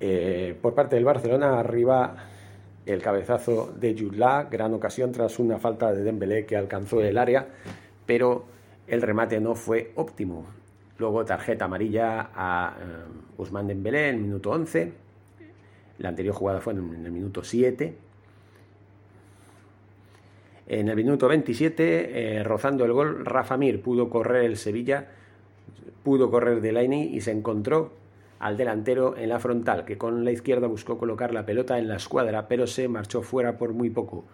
eh, 0.00 0.56
por 0.60 0.74
parte 0.74 0.96
del 0.96 1.04
Barcelona, 1.04 1.60
arriba 1.60 2.16
el 2.86 3.02
cabezazo 3.02 3.74
de 3.78 3.94
Jutla, 3.94 4.48
gran 4.50 4.72
ocasión 4.72 5.12
tras 5.12 5.38
una 5.38 5.58
falta 5.58 5.92
de 5.92 6.02
Dembélé 6.02 6.46
que 6.46 6.56
alcanzó 6.56 7.02
el 7.02 7.18
área, 7.18 7.46
pero 8.06 8.46
el 8.86 9.02
remate 9.02 9.38
no 9.38 9.54
fue 9.54 9.92
óptimo. 9.96 10.46
Luego 10.96 11.26
tarjeta 11.26 11.66
amarilla 11.66 12.30
a 12.34 12.74
uh, 13.36 13.42
Ousmane 13.42 13.68
Dembélé 13.68 14.08
en 14.08 14.14
el 14.14 14.20
minuto 14.22 14.50
11. 14.50 14.92
La 15.98 16.08
anterior 16.08 16.34
jugada 16.34 16.62
fue 16.62 16.72
en 16.72 17.04
el 17.04 17.12
minuto 17.12 17.44
7. 17.44 17.96
En 20.68 20.88
el 20.88 20.96
minuto 20.96 21.28
27, 21.28 22.38
eh, 22.38 22.42
rozando 22.44 22.86
el 22.86 22.92
gol, 22.92 23.26
Rafa 23.26 23.58
Mir 23.58 23.82
pudo 23.82 24.08
correr 24.08 24.44
el 24.44 24.56
Sevilla, 24.56 25.08
pudo 26.04 26.30
correr 26.30 26.60
Delaney 26.60 27.16
y 27.16 27.20
se 27.20 27.32
encontró 27.32 27.92
al 28.38 28.56
delantero 28.56 29.16
en 29.16 29.30
la 29.30 29.40
frontal, 29.40 29.84
que 29.84 29.98
con 29.98 30.24
la 30.24 30.30
izquierda 30.30 30.66
buscó 30.66 30.98
colocar 30.98 31.32
la 31.32 31.46
pelota 31.46 31.78
en 31.78 31.88
la 31.88 31.96
escuadra, 31.96 32.46
pero 32.46 32.66
se 32.66 32.86
marchó 32.88 33.22
fuera 33.22 33.56
por 33.56 33.72
muy 33.72 33.90
poco. 33.90 34.24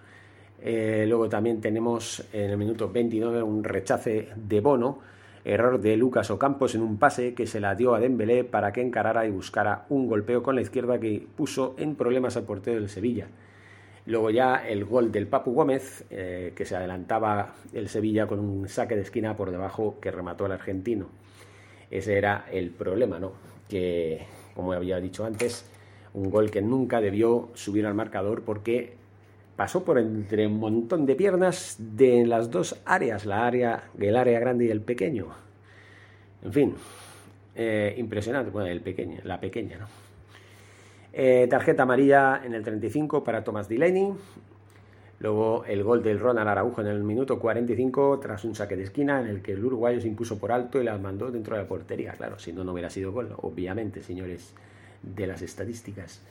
Eh, 0.60 1.06
luego 1.08 1.28
también 1.28 1.60
tenemos 1.60 2.26
en 2.32 2.50
el 2.50 2.58
minuto 2.58 2.90
29 2.90 3.42
un 3.42 3.64
rechace 3.64 4.28
de 4.34 4.60
Bono, 4.60 4.98
error 5.44 5.80
de 5.80 5.96
Lucas 5.96 6.30
Ocampos 6.30 6.74
en 6.74 6.82
un 6.82 6.98
pase 6.98 7.34
que 7.34 7.46
se 7.46 7.60
la 7.60 7.74
dio 7.74 7.94
a 7.94 8.00
Dembélé 8.00 8.44
para 8.44 8.72
que 8.72 8.82
encarara 8.82 9.26
y 9.26 9.30
buscara 9.30 9.86
un 9.88 10.06
golpeo 10.06 10.42
con 10.42 10.54
la 10.54 10.60
izquierda 10.60 10.98
que 11.00 11.26
puso 11.36 11.74
en 11.78 11.94
problemas 11.94 12.36
al 12.36 12.42
portero 12.44 12.80
del 12.80 12.90
Sevilla. 12.90 13.28
Luego 14.06 14.30
ya 14.30 14.56
el 14.56 14.84
gol 14.84 15.12
del 15.12 15.28
Papu 15.28 15.52
Gómez, 15.52 16.04
eh, 16.10 16.52
que 16.56 16.64
se 16.64 16.74
adelantaba 16.74 17.52
el 17.72 17.88
Sevilla 17.88 18.26
con 18.26 18.40
un 18.40 18.68
saque 18.68 18.96
de 18.96 19.02
esquina 19.02 19.36
por 19.36 19.50
debajo 19.50 19.98
que 20.00 20.10
remató 20.10 20.46
al 20.46 20.52
argentino. 20.52 21.06
Ese 21.90 22.16
era 22.16 22.46
el 22.50 22.70
problema, 22.70 23.18
¿no? 23.18 23.32
que, 23.70 24.26
como 24.54 24.72
había 24.72 25.00
dicho 25.00 25.24
antes, 25.24 25.64
Un 26.12 26.28
gol 26.28 26.50
que 26.50 26.60
nunca 26.60 27.00
debió 27.00 27.50
subir 27.54 27.86
al 27.86 27.94
marcador 27.94 28.42
porque 28.42 28.94
pasó 29.54 29.84
por 29.84 29.96
entre 29.96 30.48
un 30.48 30.58
montón 30.58 31.06
de 31.06 31.14
piernas 31.14 31.76
de 31.78 32.26
las 32.26 32.50
dos 32.50 32.82
áreas, 32.84 33.26
la 33.26 33.46
área, 33.46 33.84
el 33.96 34.16
área 34.16 34.40
grande 34.40 34.64
y 34.64 34.70
el 34.70 34.80
pequeño. 34.80 35.28
En 36.42 36.52
fin, 36.52 36.74
eh, 37.54 37.94
impresionante, 37.96 38.50
bueno, 38.50 38.68
el 38.68 38.80
pequeño, 38.80 39.20
la 39.22 39.38
pequeña, 39.38 39.78
¿no? 39.78 39.86
Eh, 41.12 41.46
tarjeta 41.48 41.84
amarilla 41.84 42.42
en 42.44 42.54
el 42.54 42.64
35 42.64 43.22
para 43.22 43.44
Thomas 43.44 43.68
Delaney. 43.68 44.12
Luego 45.20 45.66
el 45.66 45.84
gol 45.84 46.02
del 46.02 46.18
Ronald 46.18 46.48
Araujo 46.48 46.80
en 46.80 46.86
el 46.86 47.04
minuto 47.04 47.38
45 47.38 48.18
tras 48.20 48.42
un 48.44 48.54
saque 48.54 48.74
de 48.74 48.84
esquina 48.84 49.20
en 49.20 49.26
el 49.26 49.42
que 49.42 49.52
el 49.52 49.62
uruguayo 49.62 50.00
se 50.00 50.08
impuso 50.08 50.38
por 50.38 50.50
alto 50.50 50.80
y 50.80 50.84
la 50.84 50.96
mandó 50.96 51.30
dentro 51.30 51.54
de 51.54 51.62
la 51.62 51.68
portería. 51.68 52.12
Claro, 52.12 52.38
si 52.38 52.54
no, 52.54 52.64
no 52.64 52.72
hubiera 52.72 52.88
sido 52.88 53.12
gol, 53.12 53.34
obviamente, 53.42 54.02
señores 54.02 54.54
de 55.02 55.26
las 55.26 55.42
estadísticas. 55.42 56.22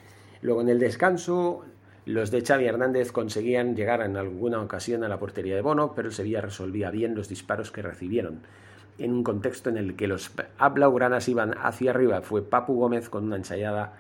Luego 0.41 0.62
en 0.62 0.69
el 0.69 0.79
descanso, 0.79 1.63
los 2.05 2.31
de 2.31 2.41
Xavi 2.41 2.65
Hernández 2.65 3.12
conseguían 3.12 3.75
llegar 3.75 4.01
en 4.01 4.17
alguna 4.17 4.60
ocasión 4.60 5.03
a 5.03 5.08
la 5.08 5.19
portería 5.19 5.53
de 5.53 5.62
Bono, 5.62 5.93
pero 5.96 6.10
Sevilla 6.10 6.41
resolvía 6.41 6.89
bien 6.89 7.13
los 7.13 7.29
disparos 7.29 7.72
que 7.72 7.84
recibieron. 7.84 8.39
En 8.98 9.13
un 9.13 9.24
contexto 9.24 9.69
en 9.69 9.77
el 9.77 9.96
que 9.96 10.08
los 10.08 10.31
blaugranas 10.74 11.29
iban 11.29 11.53
hacia 11.62 11.91
arriba, 11.91 12.22
fue 12.22 12.41
Papu 12.41 12.74
Gómez 12.74 13.10
con 13.10 13.25
una 13.25 13.36
ensayada 13.36 13.93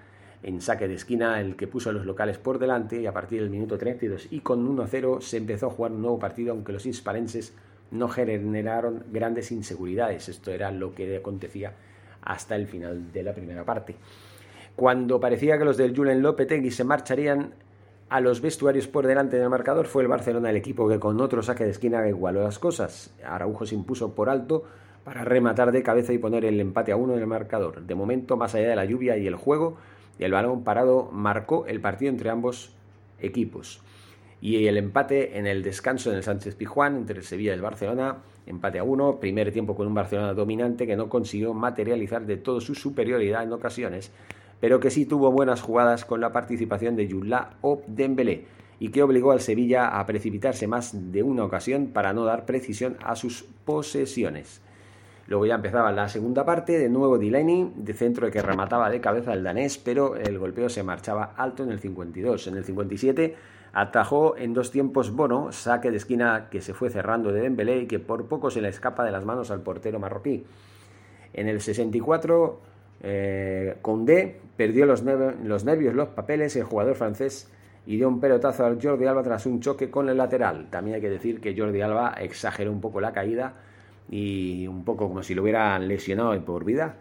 en 0.43 0.61
saque 0.61 0.87
de 0.87 0.95
esquina 0.95 1.41
el 1.41 1.55
que 1.55 1.67
puso 1.67 1.89
a 1.89 1.93
los 1.93 2.05
locales 2.05 2.37
por 2.37 2.59
delante 2.59 3.01
y 3.01 3.05
a 3.05 3.13
partir 3.13 3.41
del 3.41 3.49
minuto 3.49 3.77
32 3.77 4.27
y 4.31 4.39
con 4.39 4.65
1-0 4.75 5.21
se 5.21 5.37
empezó 5.37 5.67
a 5.67 5.71
jugar 5.71 5.91
un 5.91 6.01
nuevo 6.01 6.19
partido 6.19 6.53
aunque 6.53 6.71
los 6.71 6.85
hispalenses 6.85 7.53
no 7.91 8.07
generaron 8.07 9.03
grandes 9.11 9.51
inseguridades. 9.51 10.29
Esto 10.29 10.51
era 10.51 10.71
lo 10.71 10.93
que 10.93 11.17
acontecía 11.17 11.73
hasta 12.21 12.55
el 12.55 12.67
final 12.67 13.11
de 13.11 13.23
la 13.23 13.33
primera 13.33 13.65
parte. 13.65 13.95
Cuando 14.75 15.19
parecía 15.19 15.57
que 15.57 15.65
los 15.65 15.77
del 15.77 15.95
Julen 15.95 16.21
Lopetegui 16.21 16.71
se 16.71 16.83
marcharían 16.83 17.53
a 18.09 18.21
los 18.21 18.41
vestuarios 18.41 18.87
por 18.87 19.05
delante 19.05 19.37
del 19.37 19.49
marcador, 19.49 19.87
fue 19.87 20.03
el 20.03 20.07
Barcelona 20.07 20.49
el 20.49 20.55
equipo 20.55 20.87
que 20.87 20.99
con 20.99 21.19
otro 21.21 21.43
saque 21.43 21.65
de 21.65 21.71
esquina 21.71 22.07
igualó 22.07 22.41
las 22.43 22.59
cosas. 22.59 23.13
Araujo 23.25 23.65
se 23.65 23.75
impuso 23.75 24.15
por 24.15 24.29
alto 24.29 24.63
para 25.03 25.23
rematar 25.23 25.71
de 25.71 25.83
cabeza 25.83 26.13
y 26.13 26.17
poner 26.17 26.45
el 26.45 26.59
empate 26.59 26.91
a 26.91 26.95
uno 26.95 27.13
en 27.13 27.19
el 27.19 27.27
marcador. 27.27 27.81
De 27.81 27.95
momento, 27.95 28.37
más 28.37 28.55
allá 28.55 28.69
de 28.69 28.75
la 28.75 28.85
lluvia 28.85 29.17
y 29.17 29.27
el 29.27 29.35
juego, 29.35 29.77
y 30.19 30.25
el 30.25 30.33
balón 30.33 30.63
parado 30.63 31.09
marcó 31.11 31.65
el 31.65 31.79
partido 31.79 32.11
entre 32.11 32.29
ambos 32.29 32.75
equipos. 33.19 33.81
Y 34.41 34.67
el 34.67 34.77
empate 34.77 35.37
en 35.37 35.47
el 35.47 35.63
descanso 35.63 36.11
en 36.11 36.17
el 36.17 36.23
Sánchez 36.23 36.55
Pijuán 36.55 36.95
entre 36.97 37.17
el 37.17 37.23
Sevilla 37.23 37.51
y 37.51 37.55
el 37.55 37.61
Barcelona, 37.61 38.17
empate 38.45 38.79
a 38.79 38.83
uno, 38.83 39.19
primer 39.19 39.51
tiempo 39.51 39.75
con 39.75 39.87
un 39.87 39.93
Barcelona 39.93 40.33
dominante 40.33 40.85
que 40.85 40.95
no 40.95 41.09
consiguió 41.09 41.53
materializar 41.53 42.25
de 42.25 42.37
todo 42.37 42.61
su 42.61 42.75
superioridad 42.75 43.43
en 43.43 43.53
ocasiones, 43.53 44.11
pero 44.59 44.79
que 44.79 44.91
sí 44.91 45.05
tuvo 45.05 45.31
buenas 45.31 45.61
jugadas 45.61 46.05
con 46.05 46.21
la 46.21 46.31
participación 46.31 46.95
de 46.95 47.07
Yulá 47.07 47.51
o 47.61 47.81
Dembélé 47.87 48.45
y 48.79 48.89
que 48.89 49.03
obligó 49.03 49.31
al 49.31 49.41
Sevilla 49.41 49.99
a 49.99 50.05
precipitarse 50.05 50.67
más 50.67 51.11
de 51.11 51.21
una 51.21 51.43
ocasión 51.43 51.87
para 51.87 52.13
no 52.13 52.23
dar 52.23 52.45
precisión 52.45 52.97
a 53.03 53.15
sus 53.15 53.43
posesiones. 53.65 54.61
Luego 55.29 55.45
ya 55.45 55.55
empezaba 55.55 55.91
la 55.91 56.09
segunda 56.09 56.43
parte, 56.43 56.79
de 56.79 56.89
nuevo 56.89 57.19
Delaney, 57.19 57.71
de 57.75 57.93
centro 57.93 58.31
que 58.31 58.41
remataba 58.41 58.89
de 58.89 58.99
cabeza 58.99 59.31
el 59.31 59.43
danés, 59.43 59.77
pero 59.77 60.15
el 60.15 60.39
golpeo 60.39 60.69
se 60.69 60.81
marchaba 60.81 61.35
alto 61.37 61.61
en 61.61 61.69
el 61.69 61.79
52. 61.79 62.47
En 62.47 62.57
el 62.57 62.65
57 62.65 63.35
atajó 63.71 64.35
en 64.37 64.55
dos 64.55 64.71
tiempos 64.71 65.11
Bono, 65.11 65.51
saque 65.51 65.91
de 65.91 65.97
esquina 65.97 66.47
que 66.49 66.61
se 66.61 66.73
fue 66.73 66.89
cerrando 66.89 67.31
de 67.31 67.41
Dembélé 67.41 67.81
y 67.81 67.85
que 67.85 67.99
por 67.99 68.27
poco 68.27 68.49
se 68.49 68.59
le 68.59 68.69
escapa 68.69 69.05
de 69.05 69.11
las 69.11 69.23
manos 69.23 69.51
al 69.51 69.61
portero 69.61 69.99
marroquí. 69.99 70.47
En 71.33 71.47
el 71.47 71.61
64 71.61 72.59
eh, 73.03 73.77
Condé 73.83 74.41
perdió 74.57 74.87
los, 74.87 75.03
los 75.03 75.63
nervios, 75.63 75.93
los 75.93 76.07
papeles, 76.07 76.55
el 76.55 76.63
jugador 76.63 76.95
francés 76.95 77.51
y 77.85 77.97
dio 77.97 78.07
un 78.07 78.19
pelotazo 78.19 78.65
al 78.65 78.81
Jordi 78.81 79.05
Alba 79.05 79.21
tras 79.21 79.45
un 79.45 79.59
choque 79.59 79.91
con 79.91 80.09
el 80.09 80.17
lateral. 80.17 80.71
También 80.71 80.95
hay 80.95 81.01
que 81.01 81.09
decir 81.11 81.39
que 81.39 81.55
Jordi 81.55 81.81
Alba 81.81 82.15
exageró 82.19 82.71
un 82.71 82.81
poco 82.81 82.99
la 82.99 83.13
caída 83.13 83.53
y 84.09 84.67
un 84.67 84.83
poco 84.83 85.07
como 85.07 85.23
si 85.23 85.35
lo 85.35 85.43
hubieran 85.43 85.87
lesionado 85.87 86.39
por 86.43 86.65
vida. 86.65 86.97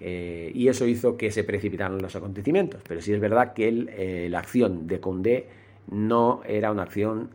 Eh, 0.00 0.52
y 0.54 0.68
eso 0.68 0.86
hizo 0.86 1.16
que 1.16 1.30
se 1.30 1.44
precipitaran 1.44 1.98
los 2.00 2.14
acontecimientos. 2.16 2.82
Pero 2.86 3.00
sí 3.00 3.12
es 3.12 3.20
verdad 3.20 3.52
que 3.52 3.68
eh, 3.68 4.28
la 4.30 4.40
acción 4.40 4.86
de 4.86 5.00
Condé 5.00 5.46
no 5.90 6.42
era 6.46 6.70
una 6.70 6.82
acción 6.82 7.30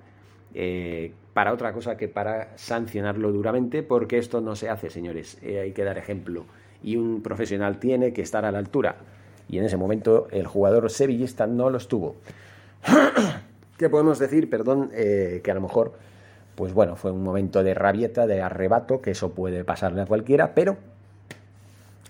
eh, 0.53 1.11
para 1.33 1.53
otra 1.53 1.73
cosa 1.73 1.97
que 1.97 2.07
para 2.07 2.57
sancionarlo 2.57 3.31
duramente, 3.31 3.83
porque 3.83 4.17
esto 4.17 4.41
no 4.41 4.55
se 4.55 4.69
hace, 4.69 4.89
señores. 4.89 5.37
hay 5.43 5.71
que 5.71 5.83
dar 5.83 5.97
ejemplo. 5.97 6.45
Y 6.83 6.97
un 6.97 7.21
profesional 7.21 7.79
tiene 7.79 8.13
que 8.13 8.21
estar 8.21 8.45
a 8.45 8.51
la 8.51 8.59
altura. 8.59 8.97
Y 9.49 9.57
en 9.57 9.65
ese 9.65 9.77
momento 9.77 10.27
el 10.31 10.47
jugador 10.47 10.89
sevillista 10.89 11.47
no 11.47 11.69
lo 11.69 11.77
estuvo. 11.77 12.15
¿Qué 13.77 13.89
podemos 13.89 14.19
decir? 14.19 14.49
Perdón, 14.49 14.91
que 14.91 15.49
a 15.49 15.53
lo 15.53 15.61
mejor 15.61 15.93
pues 16.55 16.73
bueno, 16.73 16.95
fue 16.95 17.11
un 17.11 17.23
momento 17.23 17.63
de 17.63 17.73
rabieta, 17.73 18.27
de 18.27 18.41
arrebato, 18.41 19.01
que 19.01 19.11
eso 19.11 19.33
puede 19.33 19.63
pasarle 19.63 20.01
a 20.01 20.05
cualquiera, 20.05 20.53
pero 20.53 20.77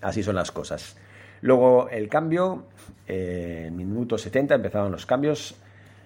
así 0.02 0.24
son 0.24 0.36
las 0.36 0.52
cosas. 0.52 0.98
Luego 1.42 1.90
el 1.90 2.10
cambio, 2.10 2.64
eh, 3.08 3.70
minuto 3.74 4.18
70 4.18 4.56
empezaron 4.56 4.92
los 4.92 5.06
cambios. 5.06 5.56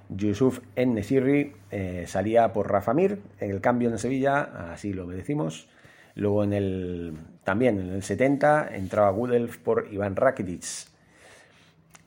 Yusuf 0.09 0.61
En 0.75 0.97
eh, 0.97 2.05
salía 2.07 2.53
por 2.53 2.71
Rafa 2.71 2.93
Mir 2.93 3.19
en 3.39 3.51
el 3.51 3.61
cambio 3.61 3.89
en 3.89 3.97
Sevilla, 3.97 4.71
así 4.71 4.93
lo 4.93 5.05
obedecimos. 5.05 5.67
Luego 6.15 6.43
en 6.43 6.53
el, 6.53 7.13
también 7.43 7.79
en 7.79 7.89
el 7.89 8.03
70 8.03 8.75
entraba 8.75 9.11
Gudelf 9.11 9.57
por 9.57 9.87
Iván 9.91 10.15
Rakitic. 10.15 10.63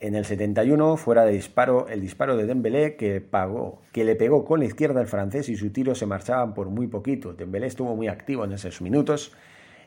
En 0.03 0.15
el 0.15 0.25
71, 0.25 0.97
fuera 0.97 1.27
de 1.27 1.33
disparo, 1.33 1.87
el 1.89 2.01
disparo 2.01 2.35
de 2.35 2.47
Dembélé 2.47 2.97
que, 2.97 3.21
pagó, 3.21 3.83
que 3.93 4.03
le 4.03 4.17
pegó 4.17 4.47
con 4.47 4.61
la 4.61 4.65
izquierda 4.65 4.99
al 5.01 5.07
francés 5.07 5.51
y 5.51 5.57
su 5.57 5.71
tiro 5.73 5.95
se 5.95 6.07
marchaban 6.07 6.55
por 6.55 6.71
muy 6.71 6.87
poquito. 6.87 7.35
Dembélé 7.35 7.67
estuvo 7.67 7.95
muy 7.95 8.09
activo 8.09 8.47
en 8.47 8.53
esos 8.53 8.81
minutos. 8.81 9.33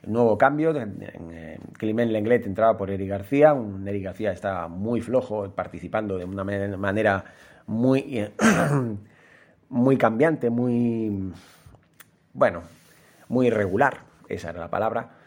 Nuevo 0.06 0.38
cambio, 0.38 0.71
Clement 1.80 2.12
Lenglet 2.12 2.45
entraba 2.45 2.78
por 2.78 2.91
Eric 2.91 3.10
García, 3.10 3.54
un 3.54 3.88
Eric 3.88 4.04
García 4.04 4.32
estaba 4.32 4.67
muy 4.67 5.02
flojo, 5.02 5.49
participando 5.49 6.19
de 6.19 6.26
una 6.26 6.43
manera 6.43 7.26
muy, 7.65 8.23
muy 9.69 9.97
cambiante, 9.97 10.52
muy, 10.52 11.34
bueno, 12.34 12.62
muy 13.30 13.47
irregular, 13.47 14.02
esa 14.30 14.52
era 14.52 14.60
la 14.60 14.69
palabra. 14.69 15.23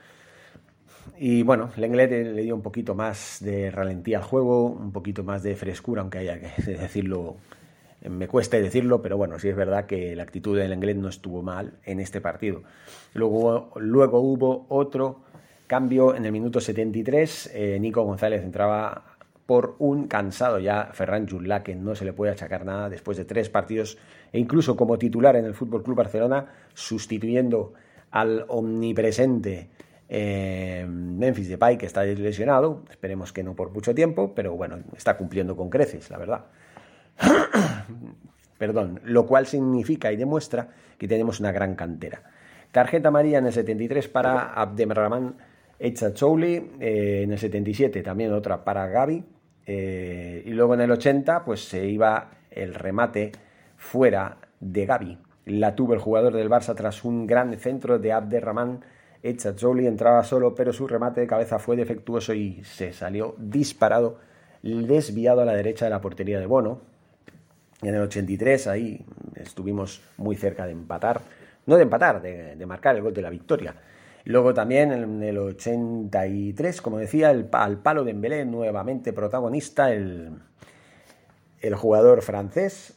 Y 1.19 1.42
bueno, 1.42 1.71
Lenglet 1.77 2.11
le 2.11 2.42
dio 2.42 2.55
un 2.55 2.62
poquito 2.62 2.95
más 2.95 3.38
de 3.40 3.71
ralentía 3.71 4.19
al 4.19 4.25
juego, 4.25 4.66
un 4.66 4.92
poquito 4.92 5.25
más 5.25 5.42
de 5.42 5.57
frescura, 5.57 6.03
aunque 6.03 6.19
haya 6.19 6.38
que 6.38 6.62
decirlo, 6.73 7.37
me 8.09 8.29
cuesta 8.29 8.59
decirlo, 8.59 9.01
pero 9.01 9.16
bueno, 9.16 9.38
sí 9.38 9.49
es 9.49 9.57
verdad 9.57 9.87
que 9.87 10.14
la 10.14 10.23
actitud 10.23 10.57
de 10.57 10.69
Lenglet 10.69 10.97
no 10.97 11.09
estuvo 11.09 11.42
mal 11.42 11.73
en 11.85 12.01
este 12.01 12.21
partido. 12.21 12.62
Luego, 13.14 13.73
luego 13.77 14.21
hubo 14.21 14.66
otro 14.69 15.21
cambio 15.66 16.14
en 16.14 16.25
el 16.25 16.33
minuto 16.33 16.61
73, 16.61 17.51
eh, 17.55 17.79
Nico 17.81 18.03
González 18.03 18.42
entraba 18.42 19.16
por 19.47 19.77
un 19.79 20.09
cansado 20.09 20.59
ya 20.59 20.90
Ferran 20.92 21.29
Junla, 21.29 21.62
que 21.62 21.75
no 21.75 21.95
se 21.95 22.05
le 22.05 22.12
puede 22.12 22.33
achacar 22.33 22.64
nada 22.64 22.88
después 22.88 23.16
de 23.16 23.25
tres 23.25 23.49
partidos 23.49 23.97
e 24.33 24.38
incluso 24.38 24.77
como 24.77 24.99
titular 24.99 25.37
en 25.37 25.45
el 25.45 25.55
Fútbol 25.55 25.83
Club 25.83 25.97
Barcelona, 25.97 26.47
sustituyendo 26.75 27.73
al 28.11 28.45
omnipresente 28.49 29.69
eh, 30.09 30.87
Memphis 30.88 31.49
Depay, 31.49 31.77
que 31.77 31.87
está 31.87 32.05
lesionado, 32.05 32.85
esperemos 32.90 33.33
que 33.33 33.42
no 33.42 33.55
por 33.55 33.71
mucho 33.73 33.95
tiempo, 33.95 34.35
pero 34.35 34.55
bueno, 34.57 34.79
está 34.97 35.16
cumpliendo 35.16 35.57
con 35.57 35.69
creces, 35.69 36.11
la 36.11 36.19
verdad. 36.19 36.45
Perdón, 38.59 39.01
lo 39.05 39.27
cual 39.27 39.47
significa 39.47 40.12
y 40.12 40.16
demuestra 40.16 40.69
que 40.97 41.09
tenemos 41.09 41.40
una 41.40 41.53
gran 41.53 41.75
cantera. 41.75 42.23
Tarjeta 42.73 43.09
amarilla 43.09 43.38
en 43.38 43.47
el 43.47 43.53
73 43.53 44.09
para 44.09 44.53
Abdelrahman 44.53 45.35
Echachouli, 45.79 46.73
eh, 46.81 47.23
en 47.25 47.33
el 47.33 47.38
77 47.38 48.03
también 48.03 48.33
otra 48.33 48.64
para 48.64 48.87
Gaby, 48.87 49.25
eh, 49.66 50.42
y 50.47 50.51
luego 50.51 50.75
en 50.75 50.83
el 50.83 50.90
80 50.90 51.45
pues 51.45 51.69
se 51.69 51.87
iba 51.87 52.31
el 52.51 52.75
remate 52.75 53.33
fuera 53.77 54.38
de 54.61 54.87
Gaby. 54.87 55.19
La 55.47 55.75
tuvo 55.75 55.95
el 55.95 56.01
jugador 56.01 56.35
del 56.35 56.51
Barça 56.51 56.75
tras 56.75 57.05
un 57.05 57.27
gran 57.27 57.57
centro 57.59 57.99
de 57.99 58.12
Abderrahman 58.12 58.81
Jolie 59.59 59.89
entraba 59.89 60.23
solo, 60.25 60.55
pero 60.55 60.73
su 60.73 60.87
remate 60.87 61.21
de 61.21 61.27
cabeza 61.27 61.59
fue 61.59 61.77
defectuoso 61.77 62.35
y 62.35 62.62
se 62.65 62.93
salió 62.93 63.35
disparado, 63.39 64.19
desviado 64.62 65.41
a 65.41 65.45
la 65.45 65.55
derecha 65.55 65.87
de 65.87 65.91
la 65.91 66.01
portería 66.01 66.39
de 66.39 66.47
Bono. 66.47 66.81
En 67.83 67.95
el 67.95 68.03
83 68.03 68.67
ahí 68.69 69.05
estuvimos 69.35 70.03
muy 70.17 70.37
cerca 70.37 70.67
de 70.67 70.73
empatar, 70.73 71.21
no 71.67 71.77
de 71.77 71.83
empatar, 71.83 72.23
de, 72.23 72.67
marcar 72.67 72.97
el 72.97 73.03
gol 73.03 73.15
de 73.15 73.23
la 73.23 73.31
victoria. 73.31 73.75
Luego 74.25 74.55
también 74.55 74.93
en 74.93 75.23
el 75.23 75.39
83, 75.39 76.83
como 76.83 76.99
decía, 76.99 77.31
al 77.31 77.79
palo 77.79 78.05
de 78.05 78.11
Embelé, 78.11 78.45
nuevamente 78.45 79.12
protagonista, 79.12 79.93
el 79.93 80.41
jugador 81.77 82.23
francés 82.23 82.96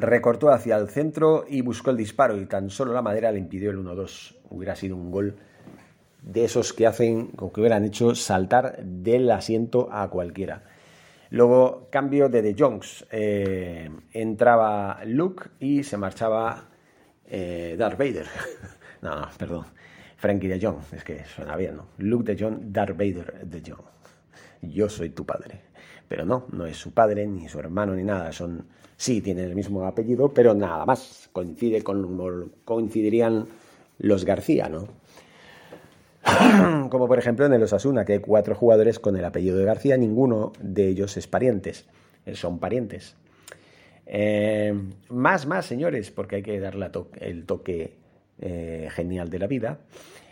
recortó 0.00 0.50
hacia 0.50 0.76
el 0.76 0.88
centro 0.88 1.44
y 1.48 1.60
buscó 1.60 1.90
el 1.90 1.96
disparo 1.96 2.38
y 2.38 2.46
tan 2.46 2.70
solo 2.70 2.92
la 2.92 3.02
madera 3.02 3.32
le 3.32 3.38
impidió 3.38 3.70
el 3.70 3.78
1-2. 3.78 4.36
Hubiera 4.50 4.76
sido 4.76 4.96
un 4.96 5.10
gol 5.10 5.36
de 6.22 6.44
esos 6.44 6.72
que 6.72 6.86
hacen, 6.86 7.28
como 7.28 7.52
que 7.52 7.60
hubieran 7.60 7.84
hecho 7.84 8.14
saltar 8.14 8.82
del 8.84 9.30
asiento 9.30 9.88
a 9.92 10.08
cualquiera. 10.08 10.62
Luego, 11.30 11.88
cambio 11.90 12.28
de 12.28 12.42
De 12.42 12.54
Jongs. 12.58 13.06
Eh, 13.10 13.90
entraba 14.12 15.00
Luke 15.04 15.50
y 15.60 15.82
se 15.82 15.96
marchaba 15.96 16.68
eh, 17.26 17.76
Darth 17.78 17.98
Vader. 17.98 18.26
no, 19.02 19.20
no, 19.20 19.28
perdón. 19.36 19.66
Frankie 20.16 20.48
de 20.48 20.60
Jong. 20.60 20.78
Es 20.92 21.04
que 21.04 21.24
suena 21.24 21.56
bien, 21.56 21.76
¿no? 21.76 21.88
Luke 21.98 22.34
de 22.34 22.42
Jong, 22.42 22.72
Darth 22.72 22.96
Vader 22.96 23.46
de 23.46 23.62
Jong. 23.70 23.84
Yo 24.62 24.88
soy 24.88 25.10
tu 25.10 25.24
padre. 25.24 25.60
Pero 26.08 26.24
no, 26.24 26.46
no 26.50 26.66
es 26.66 26.76
su 26.76 26.92
padre, 26.92 27.26
ni 27.26 27.48
su 27.48 27.58
hermano, 27.60 27.94
ni 27.94 28.02
nada. 28.02 28.32
Son, 28.32 28.66
sí, 28.98 29.22
tienen 29.22 29.46
el 29.46 29.54
mismo 29.54 29.86
apellido, 29.86 30.34
pero 30.34 30.52
nada 30.52 30.84
más. 30.84 31.30
Coincide 31.32 31.82
con, 31.82 32.52
coincidirían 32.66 33.46
los 33.98 34.26
García, 34.26 34.68
¿no? 34.68 34.88
Como 36.90 37.08
por 37.08 37.18
ejemplo 37.18 37.46
en 37.46 37.54
el 37.54 37.62
Osasuna, 37.62 38.04
que 38.04 38.14
hay 38.14 38.18
cuatro 38.18 38.54
jugadores 38.54 38.98
con 38.98 39.16
el 39.16 39.24
apellido 39.24 39.56
de 39.56 39.64
García, 39.64 39.96
ninguno 39.96 40.52
de 40.60 40.88
ellos 40.88 41.16
es 41.16 41.26
parientes, 41.26 41.86
eh, 42.26 42.34
son 42.34 42.58
parientes. 42.58 43.16
Eh, 44.04 44.74
más, 45.08 45.46
más, 45.46 45.64
señores, 45.64 46.10
porque 46.10 46.36
hay 46.36 46.42
que 46.42 46.60
darle 46.60 46.90
el 47.20 47.46
toque 47.46 47.94
eh, 48.40 48.88
genial 48.90 49.30
de 49.30 49.38
la 49.38 49.46
vida. 49.46 49.78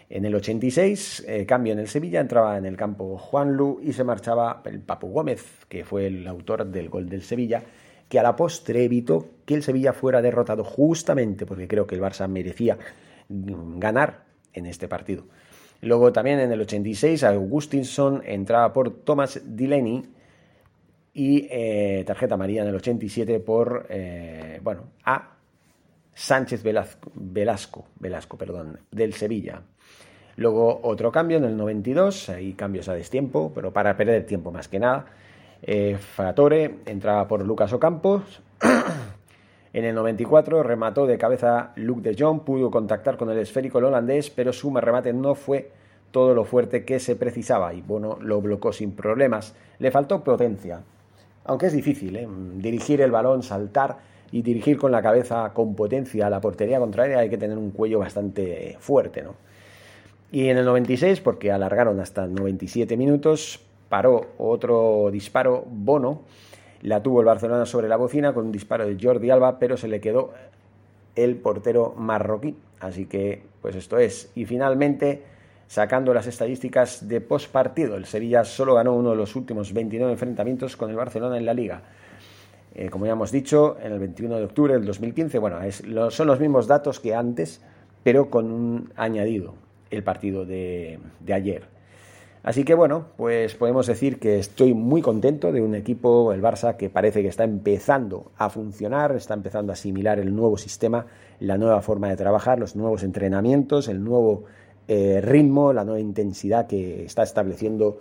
En 0.09 0.25
el 0.25 0.35
86, 0.37 1.27
cambio 1.49 1.73
en 1.73 1.81
el 1.81 1.89
Sevilla, 1.89 2.21
entraba 2.21 2.57
en 2.59 2.65
el 2.65 2.77
campo 2.77 3.19
Juan 3.19 3.55
Lu 3.57 3.81
y 3.83 3.93
se 3.93 4.05
marchaba 4.05 4.63
el 4.65 4.79
Papu 4.79 5.09
Gómez, 5.09 5.45
que 5.69 5.85
fue 5.85 6.07
el 6.07 6.29
autor 6.29 6.65
del 6.67 6.89
gol 6.89 7.09
del 7.09 7.23
Sevilla, 7.23 7.65
que 8.09 8.19
a 8.19 8.23
la 8.23 8.37
postre 8.37 8.85
evitó 8.85 9.27
que 9.45 9.55
el 9.55 9.63
Sevilla 9.63 9.93
fuera 9.93 10.23
derrotado 10.23 10.65
justamente 10.65 11.47
porque 11.47 11.69
creo 11.69 11.87
que 11.87 11.95
el 11.95 12.01
Barça 12.01 12.29
merecía 12.29 12.79
ganar 13.29 14.25
en 14.53 14.67
este 14.67 14.89
partido. 14.89 15.25
Luego 15.83 16.13
también 16.13 16.41
en 16.41 16.53
el 16.53 16.61
86 16.61 17.25
Augustinson 17.25 18.23
entraba 18.25 18.73
por 18.73 18.91
Thomas 19.05 19.41
Delaney 19.45 20.05
y 21.13 21.49
eh, 21.51 22.05
tarjeta 22.07 22.37
María 22.37 22.63
en 22.63 22.69
el 22.69 22.75
87 22.75 23.41
por, 23.41 23.87
eh, 23.89 24.61
bueno, 24.63 24.85
a 25.05 25.37
Sánchez 26.15 26.63
Velasco, 26.63 27.11
Velasco, 27.15 27.89
Velasco, 27.99 28.39
perdón, 28.39 28.81
del 28.91 29.13
Sevilla. 29.13 29.63
Luego 30.37 30.81
otro 30.83 31.11
cambio 31.11 31.39
en 31.39 31.45
el 31.45 31.57
92, 31.57 32.29
ahí 32.31 32.53
cambios 32.53 32.89
a 32.89 32.95
destiempo, 32.95 33.53
pero 33.55 33.73
para 33.73 33.97
perder 33.97 34.27
tiempo 34.27 34.51
más 34.51 34.69
que 34.69 34.79
nada. 34.79 35.07
Eh, 35.63 35.97
Fatore 35.99 36.79
entraba 36.87 37.27
por 37.27 37.45
Lucas 37.45 37.73
Ocampos. 37.73 38.43
en 39.73 39.85
el 39.85 39.95
94 39.95 40.63
remató 40.63 41.07
de 41.07 41.19
cabeza 41.19 41.73
Luke 41.77 42.09
de 42.09 42.17
Jong, 42.19 42.41
pudo 42.41 42.71
contactar 42.71 43.17
con 43.17 43.31
el 43.31 43.39
esférico 43.39 43.79
holandés, 43.79 44.31
pero 44.31 44.53
su 44.53 44.75
remate 44.75 45.13
no 45.13 45.35
fue 45.35 45.71
todo 46.11 46.35
lo 46.35 46.45
fuerte 46.45 46.85
que 46.85 46.99
se 46.99 47.17
precisaba 47.17 47.75
y 47.75 47.83
bueno, 47.83 48.19
lo 48.21 48.41
bloqueó 48.41 48.73
sin 48.73 48.93
problemas. 48.93 49.55
Le 49.79 49.91
faltó 49.91 50.23
potencia, 50.25 50.81
aunque 51.45 51.67
es 51.67 51.73
difícil, 51.73 52.17
¿eh? 52.17 52.29
dirigir 52.57 53.01
el 53.01 53.11
balón, 53.11 53.43
saltar 53.43 53.99
y 54.33 54.43
dirigir 54.43 54.79
con 54.79 54.93
la 54.93 55.03
cabeza 55.03 55.53
con 55.53 55.75
potencia 55.75 56.27
a 56.27 56.31
la 56.31 56.41
portería 56.41 56.79
contraria 56.79 57.19
hay 57.19 57.31
que 57.31 57.39
tener 57.39 57.59
un 57.59 57.71
cuello 57.71 57.99
bastante 57.99 58.77
fuerte, 58.81 59.23
¿no? 59.23 59.35
Y 60.33 60.49
en 60.49 60.59
el 60.59 60.65
96, 60.65 61.21
porque 61.21 61.53
alargaron 61.53 62.01
hasta 62.01 62.27
97 62.27 62.97
minutos, 62.97 63.61
paró 63.89 64.27
otro 64.39 65.11
disparo 65.11 65.65
Bono, 65.69 66.23
la 66.83 67.03
tuvo 67.03 67.21
el 67.21 67.27
Barcelona 67.27 67.67
sobre 67.67 67.89
la 67.89 67.97
bocina 67.97 68.33
con 68.33 68.47
un 68.47 68.53
disparo 68.53 68.87
de 68.87 68.97
Jordi 69.01 69.31
Alba, 69.31 69.59
pero 69.59 69.77
se 69.77 69.89
le 69.89 70.01
quedó 70.01 70.33
el 71.15 71.37
portero 71.37 71.95
marroquí. 71.97 72.57
Así 72.81 73.07
que, 73.07 73.43
pues 73.63 73.75
esto 73.75 73.99
es. 73.99 74.31
Y 74.35 74.45
finalmente 74.45 75.23
Sacando 75.69 76.15
las 76.15 76.29
estadísticas 76.29 77.09
de 77.09 77.21
postpartido, 77.21 77.97
el 77.97 78.05
Sevilla 78.05 78.45
solo 78.45 78.75
ganó 78.75 78.95
uno 78.95 79.11
de 79.11 79.17
los 79.17 79.35
últimos 79.35 79.73
29 79.73 80.13
enfrentamientos 80.13 80.77
con 80.77 80.91
el 80.91 80.97
Barcelona 80.97 81.39
en 81.39 81.45
la 81.45 81.55
Liga. 81.55 81.83
Eh, 82.75 82.89
como 82.89 83.07
ya 83.07 83.13
hemos 83.13 83.33
dicho, 83.33 83.77
en 83.83 83.93
el 83.93 83.99
21 83.99 84.37
de 84.37 84.45
octubre 84.45 84.75
del 84.75 84.85
2015, 84.85 85.39
bueno, 85.39 85.59
son 86.11 86.27
los 86.29 86.39
mismos 86.39 86.69
datos 86.69 87.01
que 87.01 87.17
antes, 87.17 87.61
pero 88.05 88.31
con 88.31 88.53
un 88.53 88.93
añadido, 88.95 89.55
el 89.91 90.05
partido 90.05 90.45
de, 90.45 91.01
de 91.19 91.35
ayer. 91.35 91.76
Así 92.47 92.63
que 92.63 92.75
bueno, 92.75 93.07
pues 93.17 93.57
podemos 93.57 93.89
decir 93.89 94.21
que 94.21 94.39
estoy 94.39 94.73
muy 94.73 95.03
contento 95.03 95.51
de 95.51 95.61
un 95.61 95.75
equipo, 95.75 96.33
el 96.33 96.41
Barça, 96.41 96.77
que 96.77 96.89
parece 96.89 97.21
que 97.21 97.27
está 97.27 97.43
empezando 97.43 98.31
a 98.37 98.51
funcionar, 98.51 99.17
está 99.17 99.35
empezando 99.35 99.73
a 99.73 99.75
asimilar 99.75 100.21
el 100.21 100.33
nuevo 100.33 100.57
sistema, 100.57 101.07
la 101.41 101.59
nueva 101.59 101.83
forma 101.83 102.09
de 102.09 102.15
trabajar, 102.15 102.61
los 102.61 102.77
nuevos 102.77 103.03
entrenamientos, 103.03 103.89
el 103.89 104.05
nuevo 104.05 104.45
eh, 104.87 105.21
ritmo, 105.21 105.73
la 105.73 105.85
nueva 105.85 105.99
intensidad 105.99 106.69
que 106.69 107.05
está 107.05 107.25
estableciendo 107.25 107.99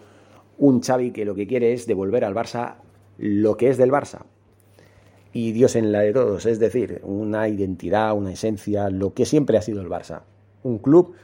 un 0.60 0.80
Xavi 0.80 1.10
que 1.10 1.26
lo 1.26 1.34
que 1.34 1.48
quiere 1.48 1.74
es 1.74 1.88
devolver 1.88 2.24
al 2.24 2.36
Barça 2.36 2.76
lo 3.18 3.58
que 3.58 3.70
es 3.70 3.78
del 3.78 3.92
Barça. 3.92 4.26
Y 5.34 5.54
Dios 5.54 5.76
en 5.76 5.92
la 5.92 6.02
de 6.02 6.14
todos, 6.14 6.46
es 6.46 6.60
decir, 6.60 7.02
una 7.04 7.50
identidad, 7.50 8.16
una 8.16 8.34
esencia, 8.34 8.92
lo 8.92 9.16
que 9.16 9.26
siempre 9.26 9.58
ha 9.58 9.64
sido 9.64 9.82
el 9.82 9.90
Barça. 9.90 10.22
Un 10.62 10.78
club 10.78 11.16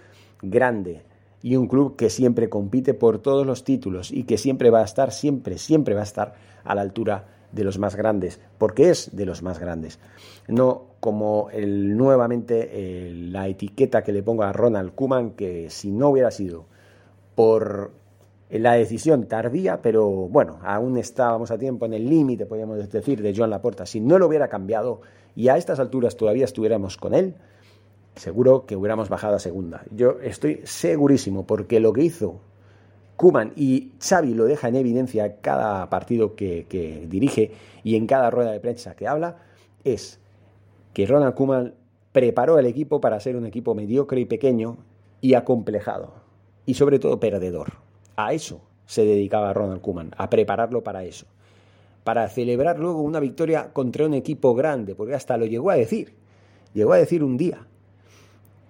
grande 0.41 1.03
y 1.43 1.55
un 1.55 1.67
club 1.67 1.95
que 1.95 2.09
siempre 2.09 2.49
compite 2.49 2.93
por 2.93 3.19
todos 3.19 3.45
los 3.45 3.63
títulos 3.63 4.11
y 4.11 4.23
que 4.23 4.37
siempre 4.37 4.69
va 4.69 4.81
a 4.81 4.85
estar, 4.85 5.11
siempre, 5.11 5.57
siempre 5.57 5.95
va 5.95 6.01
a 6.01 6.05
estar 6.05 6.33
a 6.63 6.75
la 6.75 6.81
altura 6.81 7.25
de 7.51 7.63
los 7.63 7.79
más 7.79 7.95
grandes, 7.95 8.39
porque 8.57 8.89
es 8.89 9.15
de 9.15 9.25
los 9.25 9.41
más 9.41 9.59
grandes. 9.59 9.99
No 10.47 10.85
como 10.99 11.49
el, 11.51 11.97
nuevamente 11.97 13.11
la 13.13 13.47
etiqueta 13.47 14.03
que 14.03 14.13
le 14.13 14.23
pongo 14.23 14.43
a 14.43 14.53
Ronald 14.53 14.93
Kuman, 14.93 15.31
que 15.31 15.69
si 15.69 15.91
no 15.91 16.09
hubiera 16.09 16.31
sido 16.31 16.65
por 17.35 17.91
la 18.49 18.73
decisión 18.73 19.27
tardía, 19.27 19.81
pero 19.81 20.09
bueno, 20.09 20.59
aún 20.63 20.97
estábamos 20.97 21.51
a 21.51 21.57
tiempo 21.57 21.85
en 21.85 21.93
el 21.93 22.09
límite, 22.09 22.45
podríamos 22.45 22.89
decir, 22.89 23.21
de 23.21 23.33
Joan 23.35 23.49
Laporta. 23.49 23.85
Si 23.85 23.99
no 23.99 24.19
lo 24.19 24.27
hubiera 24.27 24.49
cambiado 24.49 25.01
y 25.35 25.47
a 25.47 25.57
estas 25.57 25.79
alturas 25.79 26.17
todavía 26.17 26.45
estuviéramos 26.45 26.97
con 26.97 27.13
él, 27.13 27.35
seguro 28.15 28.65
que 28.65 28.75
hubiéramos 28.75 29.09
bajado 29.09 29.35
a 29.35 29.39
segunda. 29.39 29.83
Yo 29.91 30.19
estoy 30.21 30.61
segurísimo, 30.63 31.45
porque 31.45 31.79
lo 31.79 31.93
que 31.93 32.03
hizo 32.03 32.41
Kuman 33.15 33.53
y 33.55 33.93
Xavi 33.99 34.33
lo 34.33 34.45
deja 34.45 34.67
en 34.67 34.75
evidencia 34.75 35.41
cada 35.41 35.89
partido 35.89 36.35
que, 36.35 37.05
dirige 37.07 37.51
y 37.83 37.95
en 37.95 38.07
cada 38.07 38.29
rueda 38.29 38.51
de 38.51 38.59
prensa 38.59 38.95
que 38.95 39.07
habla, 39.07 39.37
es 39.83 40.19
que 40.93 41.05
Ronald 41.05 41.35
Kuman 41.35 41.75
preparó 42.11 42.59
el 42.59 42.65
equipo 42.65 42.99
para 42.99 43.19
ser 43.19 43.35
un 43.35 43.45
equipo 43.45 43.75
mediocre 43.75 44.19
y 44.19 44.25
pequeño 44.25 44.77
y 45.21 45.35
acomplejado 45.35 46.13
y 46.65 46.73
sobre 46.73 46.99
todo 46.99 47.19
perdedor. 47.19 47.73
A 48.15 48.33
eso 48.33 48.61
se 48.85 49.05
dedicaba 49.05 49.53
Ronald 49.53 49.81
Kuman, 49.81 50.11
a 50.17 50.29
prepararlo 50.29 50.83
para 50.83 51.03
eso, 51.03 51.27
para 52.03 52.27
celebrar 52.27 52.79
luego 52.79 53.01
una 53.01 53.19
victoria 53.19 53.71
contra 53.71 54.05
un 54.05 54.15
equipo 54.15 54.53
grande, 54.53 54.95
porque 54.95 55.13
hasta 55.13 55.37
lo 55.37 55.45
llegó 55.45 55.69
a 55.69 55.75
decir, 55.75 56.15
llegó 56.73 56.93
a 56.93 56.97
decir 56.97 57.23
un 57.23 57.37
día 57.37 57.67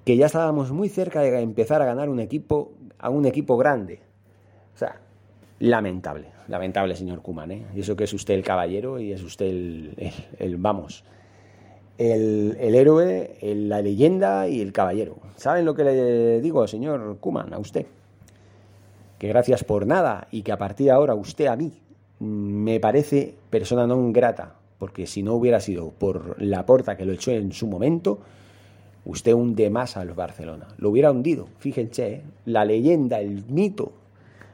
que 0.06 0.18
ya 0.18 0.26
estábamos 0.26 0.72
muy 0.72 0.90
cerca 0.90 1.22
de 1.22 1.42
empezar 1.42 1.82
a 1.82 1.86
ganar 1.86 2.10
un 2.10 2.20
equipo 2.20 2.74
a 3.02 3.10
un 3.10 3.26
equipo 3.26 3.58
grande. 3.58 4.00
O 4.76 4.78
sea, 4.78 5.02
lamentable, 5.60 6.28
lamentable, 6.48 6.96
señor 6.96 7.22
Kuman. 7.22 7.52
¿eh? 7.52 7.66
Y 7.76 7.82
eso 7.82 7.96
que 7.96 8.06
es 8.06 8.14
usted 8.14 8.36
el 8.36 8.44
caballero 8.44 9.00
y 9.00 9.12
es 9.12 9.24
usted 9.24 9.48
el, 9.48 10.58
vamos, 10.58 11.04
el, 11.98 12.56
héroe, 12.60 13.38
la 13.42 13.82
leyenda 13.82 14.48
y 14.48 14.62
el 14.62 14.72
caballero. 14.72 15.18
¿Saben 15.36 15.66
lo 15.66 15.74
que 15.74 15.84
le 15.84 16.42
digo, 16.42 16.66
señor 16.68 17.18
Kuman, 17.20 17.54
a 17.54 17.58
usted? 17.58 17.86
Que 19.18 19.28
gracias 19.28 19.64
por 19.64 19.86
nada 19.86 20.28
y 20.32 20.44
que 20.44 20.52
a 20.52 20.58
partir 20.58 20.86
de 20.86 20.92
ahora 20.92 21.16
usted 21.16 21.48
a 21.48 21.56
mí 21.56 21.74
me 22.20 22.80
parece 22.80 23.36
persona 23.50 23.88
no 23.88 24.12
grata, 24.12 24.56
porque 24.78 25.08
si 25.08 25.24
no 25.24 25.34
hubiera 25.34 25.60
sido 25.60 25.90
por 25.90 26.42
la 26.42 26.66
porta 26.66 26.98
que 26.98 27.06
lo 27.06 27.14
echó 27.14 27.32
en 27.32 27.52
su 27.52 27.68
momento, 27.68 28.20
usted 29.06 29.34
hunde 29.34 29.70
más 29.70 29.98
al 29.98 30.14
Barcelona. 30.14 30.68
Lo 30.78 30.90
hubiera 30.90 31.12
hundido, 31.12 31.48
fíjense, 31.58 32.08
¿eh? 32.08 32.22
la 32.46 32.66
leyenda, 32.66 33.20
el 33.20 33.44
mito 33.48 33.94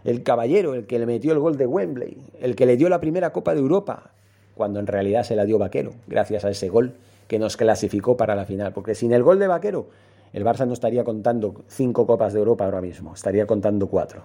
el 0.07 0.23
caballero, 0.23 0.73
el 0.73 0.85
que 0.85 0.99
le 0.99 1.05
metió 1.05 1.33
el 1.33 1.39
gol 1.39 1.57
de 1.57 1.67
Wembley, 1.67 2.17
el 2.39 2.55
que 2.55 2.65
le 2.65 2.77
dio 2.77 2.87
la 2.87 3.01
primera 3.01 3.31
Copa 3.33 3.53
de 3.53 3.59
Europa, 3.59 4.11
cuando 4.55 4.79
en 4.79 4.87
realidad 4.87 5.23
se 5.23 5.35
la 5.35 5.43
dio 5.43 5.57
Vaquero, 5.57 5.91
gracias 6.07 6.45
a 6.45 6.49
ese 6.49 6.69
gol 6.69 6.93
que 7.27 7.39
nos 7.39 7.57
clasificó 7.57 8.15
para 8.15 8.33
la 8.33 8.45
final. 8.45 8.71
Porque 8.71 8.95
sin 8.95 9.11
el 9.11 9.21
gol 9.21 9.37
de 9.37 9.47
Vaquero, 9.47 9.89
el 10.31 10.45
Barça 10.45 10.65
no 10.65 10.71
estaría 10.71 11.03
contando 11.03 11.55
cinco 11.67 12.07
Copas 12.07 12.31
de 12.31 12.39
Europa 12.39 12.63
ahora 12.63 12.79
mismo, 12.79 13.15
estaría 13.15 13.45
contando 13.45 13.87
cuatro. 13.87 14.23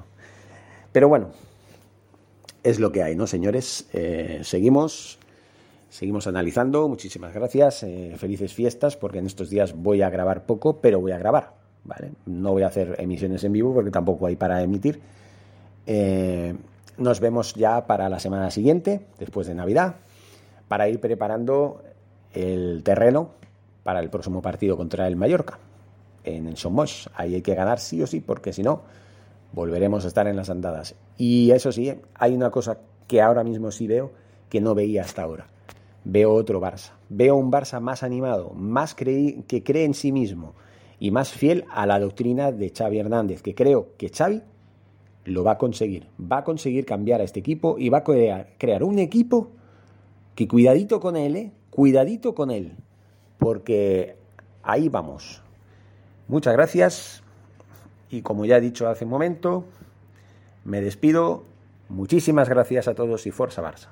Pero 0.93 1.09
bueno, 1.09 1.31
es 2.63 2.79
lo 2.79 2.93
que 2.93 3.03
hay, 3.03 3.17
¿no, 3.17 3.27
señores? 3.27 3.89
Eh, 3.93 4.39
seguimos, 4.45 5.19
seguimos 5.93 6.27
analizando. 6.27 6.89
Muchísimas 6.89 7.35
gracias. 7.35 7.83
Eh, 7.83 8.15
felices 8.17 8.55
fiestas, 8.55 8.97
porque 8.97 9.19
en 9.19 9.27
estos 9.27 9.51
días 9.51 9.75
voy 9.77 10.01
a 10.01 10.09
grabar 10.09 10.47
poco, 10.47 10.81
pero 10.81 11.01
voy 11.01 11.13
a 11.13 11.19
grabar. 11.19 11.55
¿vale? 11.85 12.13
No 12.27 12.53
voy 12.53 12.63
a 12.63 12.69
hacer 12.69 12.97
emisiones 12.99 13.45
en 13.45 13.53
vivo 13.53 13.75
porque 13.75 13.91
tampoco 13.91 14.27
hay 14.27 14.37
para 14.37 14.63
emitir 14.63 15.01
eh, 15.87 16.55
nos 16.99 17.21
vemos 17.21 17.55
ya 17.55 17.87
para 17.87 18.09
la 18.09 18.19
semana 18.19 18.51
siguiente, 18.51 19.07
después 19.19 19.47
de 19.47 19.55
Navidad, 19.55 19.97
para 20.69 20.89
ir 20.89 21.01
preparando 21.01 21.83
el 22.33 22.83
terreno 22.83 23.31
para 23.83 24.01
el 24.01 24.11
próximo 24.11 24.41
partido 24.43 24.77
contra 24.77 25.09
el 25.09 25.17
Mallorca 25.17 25.59
en 26.25 26.47
el 26.47 26.57
Somos. 26.57 27.11
Ahí 27.15 27.35
hay 27.35 27.43
que 27.43 27.55
ganar 27.55 27.81
sí 27.81 28.03
o 28.03 28.07
sí, 28.07 28.21
porque 28.21 28.53
si 28.53 28.63
no, 28.63 28.83
volveremos 29.53 30.05
a 30.05 30.09
estar 30.09 30.27
en 30.29 30.37
las 30.37 30.51
andadas. 30.51 30.95
Y 31.19 31.51
eso 31.51 31.73
sí, 31.73 31.93
hay 32.15 32.35
una 32.35 32.51
cosa 32.51 32.79
que 33.09 33.21
ahora 33.21 33.43
mismo 33.43 33.71
sí 33.71 33.87
veo 33.87 34.13
que 34.49 34.61
no 34.61 34.75
veía 34.75 35.03
hasta 35.03 35.23
ahora. 35.23 35.47
Veo 36.05 36.33
otro 36.33 36.61
Barça. 36.61 36.93
Veo 37.09 37.37
un 37.37 37.51
Barça 37.51 37.81
más 37.81 38.03
animado, 38.03 38.51
más 38.55 38.95
que 38.95 39.63
cree 39.65 39.85
en 39.85 39.95
sí 39.95 40.13
mismo 40.13 40.55
y 40.99 41.11
más 41.11 41.33
fiel 41.33 41.65
a 41.71 41.87
la 41.87 41.99
doctrina 41.99 42.53
de 42.53 42.71
Xavi 42.71 42.99
Hernández, 42.99 43.43
que 43.43 43.55
creo 43.55 43.89
que 43.97 44.09
Xavi 44.09 44.43
lo 45.25 45.45
va 45.45 45.53
a 45.53 45.59
conseguir. 45.59 46.09
Va 46.21 46.39
a 46.39 46.45
conseguir 46.45 46.87
cambiar 46.87 47.21
a 47.21 47.25
este 47.25 47.41
equipo 47.41 47.77
y 47.79 47.89
va 47.89 47.99
a 47.99 48.05
crear, 48.05 48.51
crear 48.59 48.83
un 48.83 48.99
equipo 48.99 49.51
que 50.35 50.49
cuidadito 50.49 51.01
con 51.01 51.17
él, 51.17 51.37
¿eh? 51.37 51.53
cuidadito 51.71 52.35
con 52.35 52.51
él, 52.51 52.77
porque 53.39 54.17
ahí 54.63 54.89
vamos. 54.89 55.43
Muchas 56.29 56.53
gracias 56.53 57.23
y 58.11 58.23
como 58.23 58.45
ya 58.45 58.59
he 58.59 58.61
dicho 58.61 58.89
hace 58.89 59.05
un 59.05 59.11
momento, 59.11 59.65
me 60.65 60.81
despido. 60.81 61.45
Muchísimas 61.89 62.49
gracias 62.49 62.89
a 62.89 62.95
todos 62.95 63.27
y 63.27 63.31
Forza 63.31 63.63
Barça. 63.63 63.89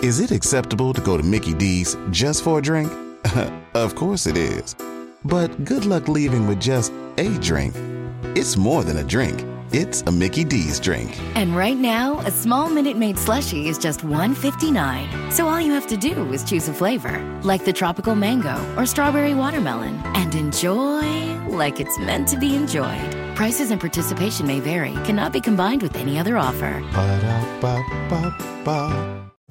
Is 0.00 0.20
it 0.20 0.30
acceptable 0.30 0.92
to 0.92 1.00
go 1.00 1.16
to 1.16 1.24
Mickey 1.24 1.52
D's 1.52 1.96
just 2.10 2.44
for 2.44 2.60
a 2.60 2.62
drink? 2.62 2.92
of 3.74 3.96
course 3.96 4.28
it 4.28 4.36
is. 4.36 4.76
But 5.24 5.64
good 5.64 5.86
luck 5.86 6.06
leaving 6.06 6.46
with 6.46 6.60
just 6.60 6.92
a 7.16 7.36
drink. 7.38 7.74
It's 8.36 8.56
more 8.56 8.84
than 8.84 8.98
a 8.98 9.02
drink. 9.02 9.44
It's 9.72 10.02
a 10.02 10.12
Mickey 10.12 10.44
D's 10.44 10.78
drink. 10.78 11.18
And 11.34 11.56
right 11.56 11.76
now, 11.76 12.20
a 12.20 12.30
small 12.30 12.70
Minute 12.70 12.96
Maid 12.96 13.16
slushie 13.16 13.66
is 13.66 13.76
just 13.76 14.02
$1.59. 14.02 15.32
So 15.32 15.48
all 15.48 15.60
you 15.60 15.72
have 15.72 15.88
to 15.88 15.96
do 15.96 16.32
is 16.32 16.44
choose 16.44 16.68
a 16.68 16.72
flavor, 16.72 17.18
like 17.42 17.64
the 17.64 17.72
tropical 17.72 18.14
mango 18.14 18.56
or 18.76 18.86
strawberry 18.86 19.34
watermelon, 19.34 20.00
and 20.14 20.32
enjoy 20.36 21.36
like 21.48 21.80
it's 21.80 21.98
meant 21.98 22.28
to 22.28 22.38
be 22.38 22.54
enjoyed. 22.54 23.16
Prices 23.34 23.72
and 23.72 23.80
participation 23.80 24.46
may 24.46 24.60
vary, 24.60 24.92
cannot 25.04 25.32
be 25.32 25.40
combined 25.40 25.82
with 25.82 25.96
any 25.96 26.20
other 26.20 26.38
offer. 26.38 26.80
Ba-da-ba-ba-ba. 26.92 28.28